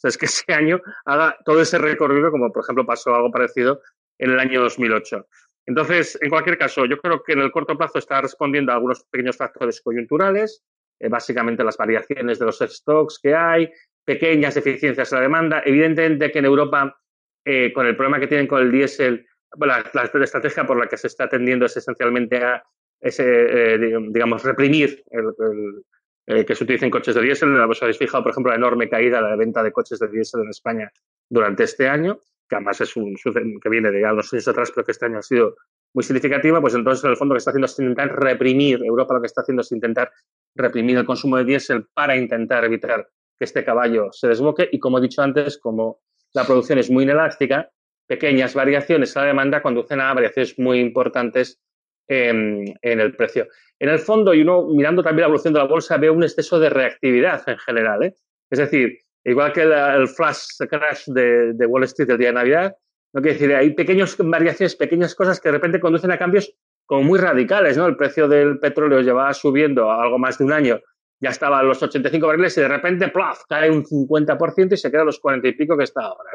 [0.01, 3.81] sea, es que ese año haga todo ese recorrido, como por ejemplo pasó algo parecido
[4.17, 5.27] en el año 2008.
[5.67, 9.03] Entonces, en cualquier caso, yo creo que en el corto plazo está respondiendo a algunos
[9.05, 10.63] pequeños factores coyunturales,
[10.99, 13.71] eh, básicamente las variaciones de los stocks que hay,
[14.05, 15.61] pequeñas deficiencias en la demanda.
[15.65, 16.99] Evidentemente que en Europa,
[17.45, 19.25] eh, con el problema que tienen con el diésel,
[19.59, 19.83] la,
[20.23, 22.63] estrategia por la que se está atendiendo es esencialmente a
[22.99, 23.77] ese, eh,
[24.09, 27.59] digamos, reprimir el, que se utilicen coches de diésel.
[27.59, 30.41] Os habéis fijado, por ejemplo, la enorme caída de la venta de coches de diésel
[30.41, 30.91] en España
[31.29, 33.15] durante este año, que además es un
[33.61, 35.55] que viene de ya unos años atrás, pero que este año ha sido
[35.93, 39.15] muy significativa, pues entonces en el fondo lo que está haciendo es intentar reprimir, Europa
[39.15, 40.11] lo que está haciendo es intentar
[40.55, 43.09] reprimir el consumo de diésel para intentar evitar
[43.41, 45.99] que este caballo se desboque y como he dicho antes, como
[46.33, 47.71] la producción es muy inelástica,
[48.05, 51.59] pequeñas variaciones a la demanda conducen a variaciones muy importantes
[52.07, 53.47] en, el precio.
[53.79, 56.59] En el fondo, y uno mirando también la evolución de la bolsa, ve un exceso
[56.59, 58.03] de reactividad en general.
[58.03, 58.13] ¿eh?
[58.51, 62.75] Es decir, igual que el, flash crash de, de, Wall Street el día de Navidad,
[63.11, 66.53] no quiere decir, hay pequeñas variaciones, pequeñas cosas que de repente conducen a cambios
[66.85, 67.87] como muy radicales, ¿no?
[67.87, 70.79] El precio del petróleo llevaba subiendo algo más de un año,
[71.21, 74.89] ya estaba a los 85 barriles y de repente, ¡plaf!, cae un 50% y se
[74.89, 76.31] queda a los 40 y pico que está ahora.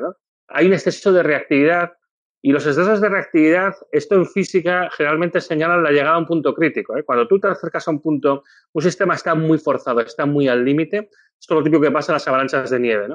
[0.48, 1.92] Hay un exceso de reactividad
[2.40, 6.54] y los excesos de reactividad, esto en física generalmente señalan la llegada a un punto
[6.54, 6.96] crítico.
[6.96, 7.02] ¿eh?
[7.02, 10.64] Cuando tú te acercas a un punto, un sistema está muy forzado, está muy al
[10.64, 11.10] límite.
[11.40, 13.08] Esto es lo típico que pasa en las avalanchas de nieve.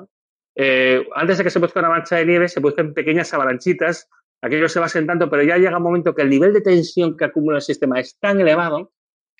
[0.56, 4.10] Eh, antes de que se produzca una mancha de nieve, se producen pequeñas avalanchitas,
[4.42, 7.24] aquello se va sentando, pero ya llega un momento que el nivel de tensión que
[7.24, 8.92] acumula el sistema es tan elevado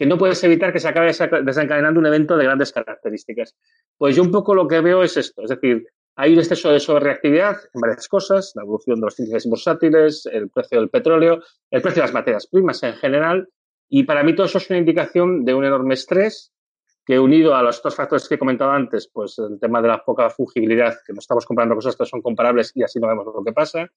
[0.02, 1.12] que no puedes evitar que se acabe
[1.44, 3.56] desencadenando un evento de grandes características.
[4.00, 5.86] Pues yo un poco lo que veo es esto, es decir,
[6.16, 10.50] hay un exceso de sobrereactividad en varias cosas, la evolución de los índices bursátiles, el
[10.50, 13.48] precio del petróleo, el precio de las materias primas en general,
[13.90, 16.52] y para mí todo eso es una indicación de un enorme estrés
[17.06, 20.04] que unido a los otros factores que he comentado antes, pues el tema de la
[20.04, 23.44] poca fungibilidad, que no estamos comprando cosas que son comparables y así no vemos lo
[23.44, 23.88] que pasa,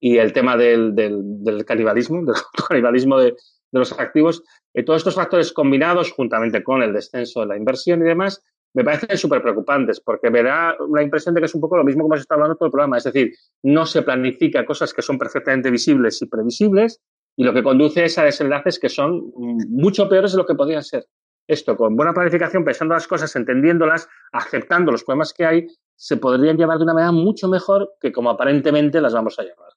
[0.00, 2.36] y el tema del, del, canibalismo, del
[2.68, 3.36] canibalismo de,
[3.72, 4.42] de, los activos,
[4.74, 8.44] eh, todos estos factores combinados, juntamente con el descenso de la inversión y demás,
[8.74, 11.84] me parecen súper preocupantes, porque me da la impresión de que es un poco lo
[11.84, 15.02] mismo como se está hablando todo el programa, es decir, no se planifica cosas que
[15.02, 17.00] son perfectamente visibles y previsibles,
[17.36, 19.32] y lo que conduce es a desenlaces que son
[19.68, 21.06] mucho peores de lo que podrían ser
[21.46, 25.66] esto con buena planificación, pensando las cosas, entendiéndolas, aceptando los problemas que hay,
[25.96, 29.72] se podrían llevar de una manera mucho mejor que como aparentemente las vamos a llevar.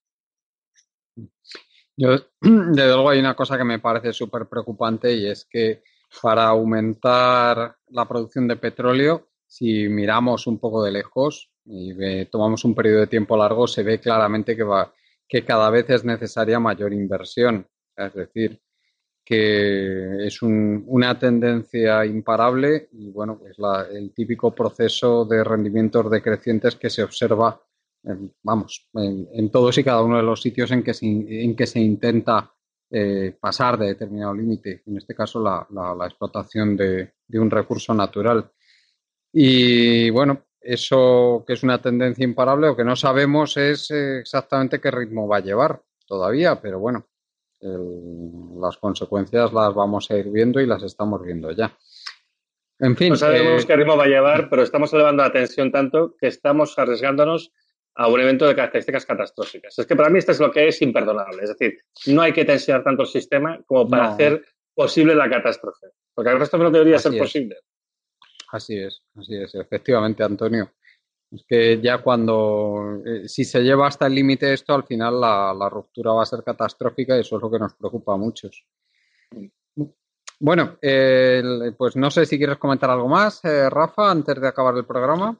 [1.97, 2.09] Yo,
[2.41, 5.83] desde luego, hay una cosa que me parece súper preocupante y es que
[6.21, 12.75] para aumentar la producción de petróleo, si miramos un poco de lejos y tomamos un
[12.75, 14.93] periodo de tiempo largo, se ve claramente que, va,
[15.27, 17.67] que cada vez es necesaria mayor inversión.
[17.95, 18.59] Es decir,
[19.23, 23.57] que es una tendencia imparable y bueno, es
[23.91, 27.59] el típico proceso de rendimientos decrecientes que se observa,
[28.43, 31.79] vamos, en, todos y cada uno de los sitios en que se, en que se
[31.79, 32.51] intenta
[32.89, 37.93] eh, pasar de determinado límite, en este caso la, la, explotación de, de, un recurso
[37.93, 38.51] natural.
[39.33, 44.79] Y bueno, eso que es una tendencia imparable o que no sabemos es eh, exactamente
[44.79, 47.07] qué ritmo va a llevar todavía, pero bueno,
[48.59, 51.75] las consecuencias las vamos a ir viendo y las estamos viendo ya.
[52.79, 53.09] En fin.
[53.09, 56.27] No sabemos eh, qué ritmo va a llevar, pero estamos elevando la tensión tanto que
[56.27, 57.51] estamos arriesgándonos
[57.95, 59.79] a un evento de características catastróficas.
[59.79, 61.43] Es que para mí esto es lo que es imperdonable.
[61.43, 65.87] Es decir, no hay que tensionar tanto el sistema como para hacer posible la catástrofe.
[66.13, 67.57] Porque el resto no debería ser posible.
[68.51, 69.55] Así es, así es.
[69.55, 70.71] Efectivamente, Antonio.
[71.31, 75.69] Es que ya cuando, eh, si se lleva hasta el límite esto, al final la,
[75.69, 78.65] ruptura va a ser catastrófica y eso es lo que nos preocupa a muchos.
[80.39, 80.77] Bueno,
[81.77, 85.37] pues no sé si quieres comentar algo más, eh, Rafa, antes de acabar el programa.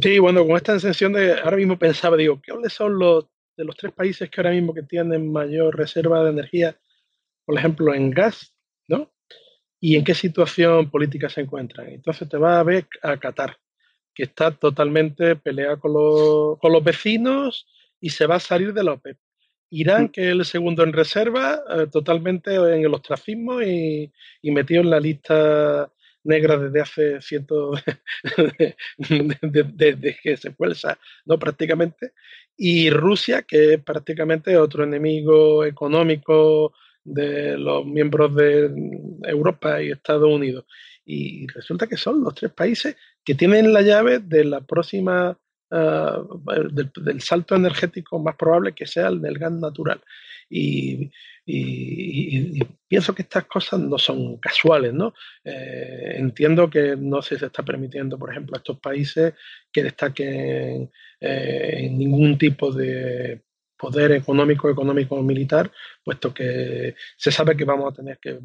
[0.00, 3.26] Sí, bueno, con esta sensación de, ahora mismo pensaba, digo, ¿qué son los
[3.56, 6.78] de los tres países que ahora mismo que tienen mayor reserva de energía,
[7.44, 8.54] por ejemplo, en gas,
[8.86, 9.12] ¿no?
[9.80, 11.88] ¿Y en qué situación política se encuentran?
[11.88, 13.56] Entonces te va a ver a Qatar
[14.18, 17.68] que está totalmente peleado con los, con los vecinos
[18.00, 19.16] y se va a salir de la OPEP.
[19.70, 24.10] Irán, que es el segundo en reserva, eh, totalmente en el ostracismo y,
[24.42, 25.88] metido en la lista
[26.28, 27.82] negra desde hace cientos
[28.98, 31.38] de, que se fuerza, ¿no?
[31.38, 32.12] Prácticamente.
[32.56, 36.72] Y Rusia, que es prácticamente otro enemigo económico
[37.02, 38.70] de los miembros de
[39.22, 40.64] Europa y Estados Unidos.
[41.04, 45.38] Y resulta que son los tres países que tienen la llave de la próxima,
[45.70, 46.22] ah,
[46.72, 50.00] del, salto energético más probable que sea el del gas natural.
[50.50, 51.10] Y,
[52.86, 55.14] pienso que estas cosas no son casuales, ¿no?
[55.44, 59.34] Eh, entiendo que no se está permitiendo, por ejemplo, a estos países
[59.72, 60.90] que destaquen
[61.20, 63.42] eh, en ningún tipo de
[63.78, 65.70] poder económico, económico militar,
[66.04, 68.38] puesto que se sabe que vamos a tener que,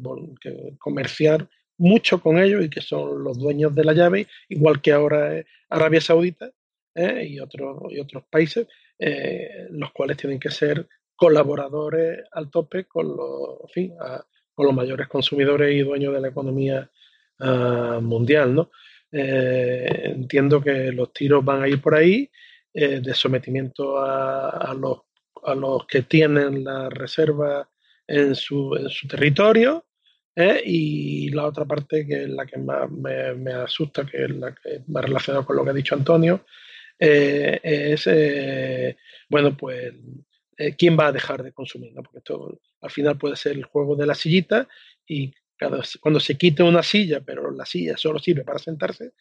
[0.78, 1.46] comerciar
[1.76, 6.00] mucho con ellos y que son los dueños de la llave, igual que ahora Arabia
[6.00, 6.50] Saudita
[6.94, 7.26] ¿eh?
[7.28, 8.66] y, otros, y otros países,
[8.98, 10.86] eh, los cuales tienen que ser
[11.16, 13.58] colaboradores al tope con los,
[14.54, 16.90] con los mayores consumidores y dueños de la economía
[17.40, 18.54] ah, mundial.
[18.54, 18.70] ¿no?
[19.12, 22.30] Eh, entiendo que los tiros van a ir por ahí,
[22.72, 25.02] de sometimiento a, los,
[25.44, 27.70] a los que tienen la reserva
[28.04, 29.84] en su, en su territorio.
[30.64, 34.52] Y la otra parte, que es la que más me, me, asusta, que es la
[34.52, 36.44] que más relacionada con lo que ha dicho Antonio,
[36.98, 38.96] eh, es, eh,
[39.28, 39.94] bueno, pues,
[40.56, 42.02] eh, quién va a dejar de consumir, ¿no?
[42.02, 44.68] Porque esto al final puede ser el juego de la sillita
[45.06, 49.12] y cada, cuando se quite una silla, pero la silla solo sirve para sentarse,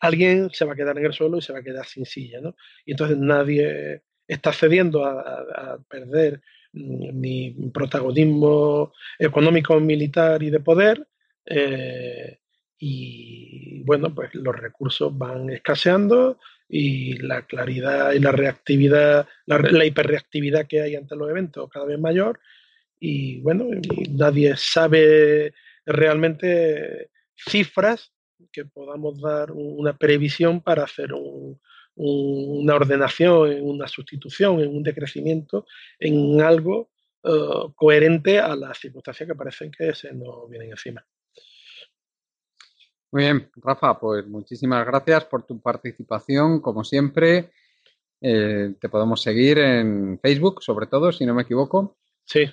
[0.00, 2.40] alguien se va a quedar en el suelo y se va a quedar sin silla,
[2.40, 2.54] ¿no?
[2.84, 11.06] Y entonces nadie está cediendo a, perder mm, ni protagonismo económico, militar y de poder,
[12.84, 16.40] y bueno, pues los recursos van escaseando
[16.74, 22.00] y la claridad y la reactividad, la, hiperreactividad que hay ante los eventos cada vez
[22.00, 22.40] mayor
[22.98, 23.66] y bueno,
[24.08, 25.52] nadie sabe
[25.84, 28.14] realmente cifras
[28.50, 31.10] que podamos dar una previsión para hacer
[31.94, 35.66] una ordenación, una sustitución, un decrecimiento,
[35.98, 36.90] en algo
[37.22, 37.28] eh,
[37.76, 41.04] coherente a las circunstancias que parecen que se nos vienen encima.
[43.12, 47.50] Muy bien, Rafa, pues muchísimas gracias por tu participación, como siempre.
[48.22, 51.98] Eh, te podemos seguir en Facebook, sobre todo, si no me equivoco.
[52.24, 52.46] Sí,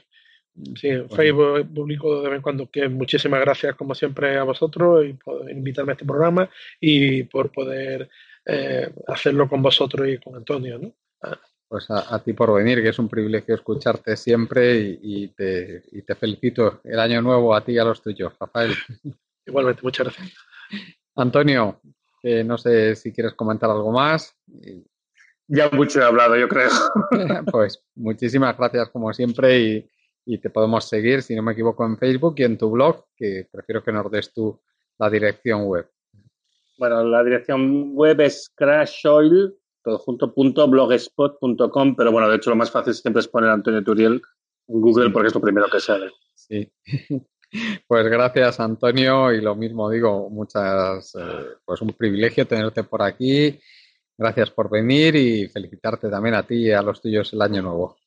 [0.75, 5.05] sí, en Facebook publico de vez en cuando que muchísimas gracias, como siempre, a vosotros
[5.05, 6.49] y por invitarme a este programa
[6.81, 8.09] y por poder
[8.45, 10.93] eh, hacerlo con vosotros y con Antonio, ¿no?
[11.23, 11.39] Ah.
[11.69, 16.15] Pues a, ti por venir, que es un privilegio escucharte siempre y, te, y te
[16.15, 18.73] felicito el año nuevo a ti y a los tuyos, Rafael.
[19.49, 20.33] Igualmente, muchas gracias.
[21.15, 21.81] Antonio,
[22.23, 24.35] no sé si quieres comentar algo más.
[25.47, 26.69] Ya mucho he hablado, yo creo.
[27.51, 29.87] pues muchísimas gracias como siempre
[30.25, 33.47] y, te podemos seguir, si no me equivoco, en Facebook y en tu blog, que
[33.51, 34.61] prefiero que nos des tú
[34.99, 35.89] la dirección web.
[36.77, 42.69] Bueno, la dirección web es crashoil, todo junto, blogspot.com, pero bueno, de hecho lo más
[42.69, 44.21] fácil siempre es poner Antonio Turiel
[44.67, 46.11] en Google porque es lo primero que sale.
[46.35, 46.71] Sí.
[47.87, 53.59] Pues gracias, Antonio, y lo mismo digo, muchas, eh, pues un privilegio tenerte por aquí.
[54.17, 57.97] Gracias por venir y felicitarte también a ti y a los tuyos el año nuevo.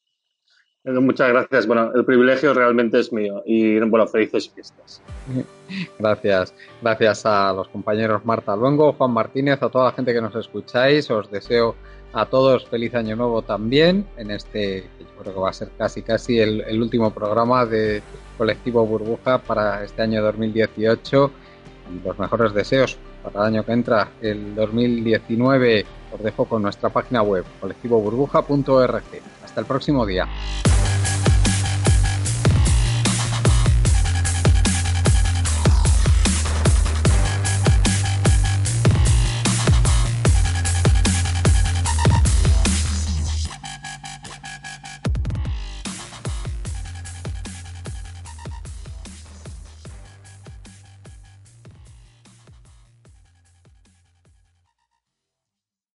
[0.85, 1.67] Muchas gracias.
[1.67, 5.01] Bueno, el privilegio realmente es mío y bueno, felices fiestas.
[5.99, 6.53] Gracias.
[6.83, 11.09] Gracias a los compañeros Marta Luengo, Juan Martínez, a toda la gente que nos escucháis.
[11.11, 11.77] Os deseo
[12.13, 16.03] a todos feliz año nuevo también en este, yo creo que va a ser casi
[16.03, 18.03] casi el último programa de
[18.37, 21.31] colectivo Burbuja para este año 2018
[21.91, 25.87] y los mejores deseos para el año que entra, el 2019.
[26.13, 29.03] Os dejo con nuestra página web colectivoburbuja.org.
[29.45, 30.27] Hasta el próximo día.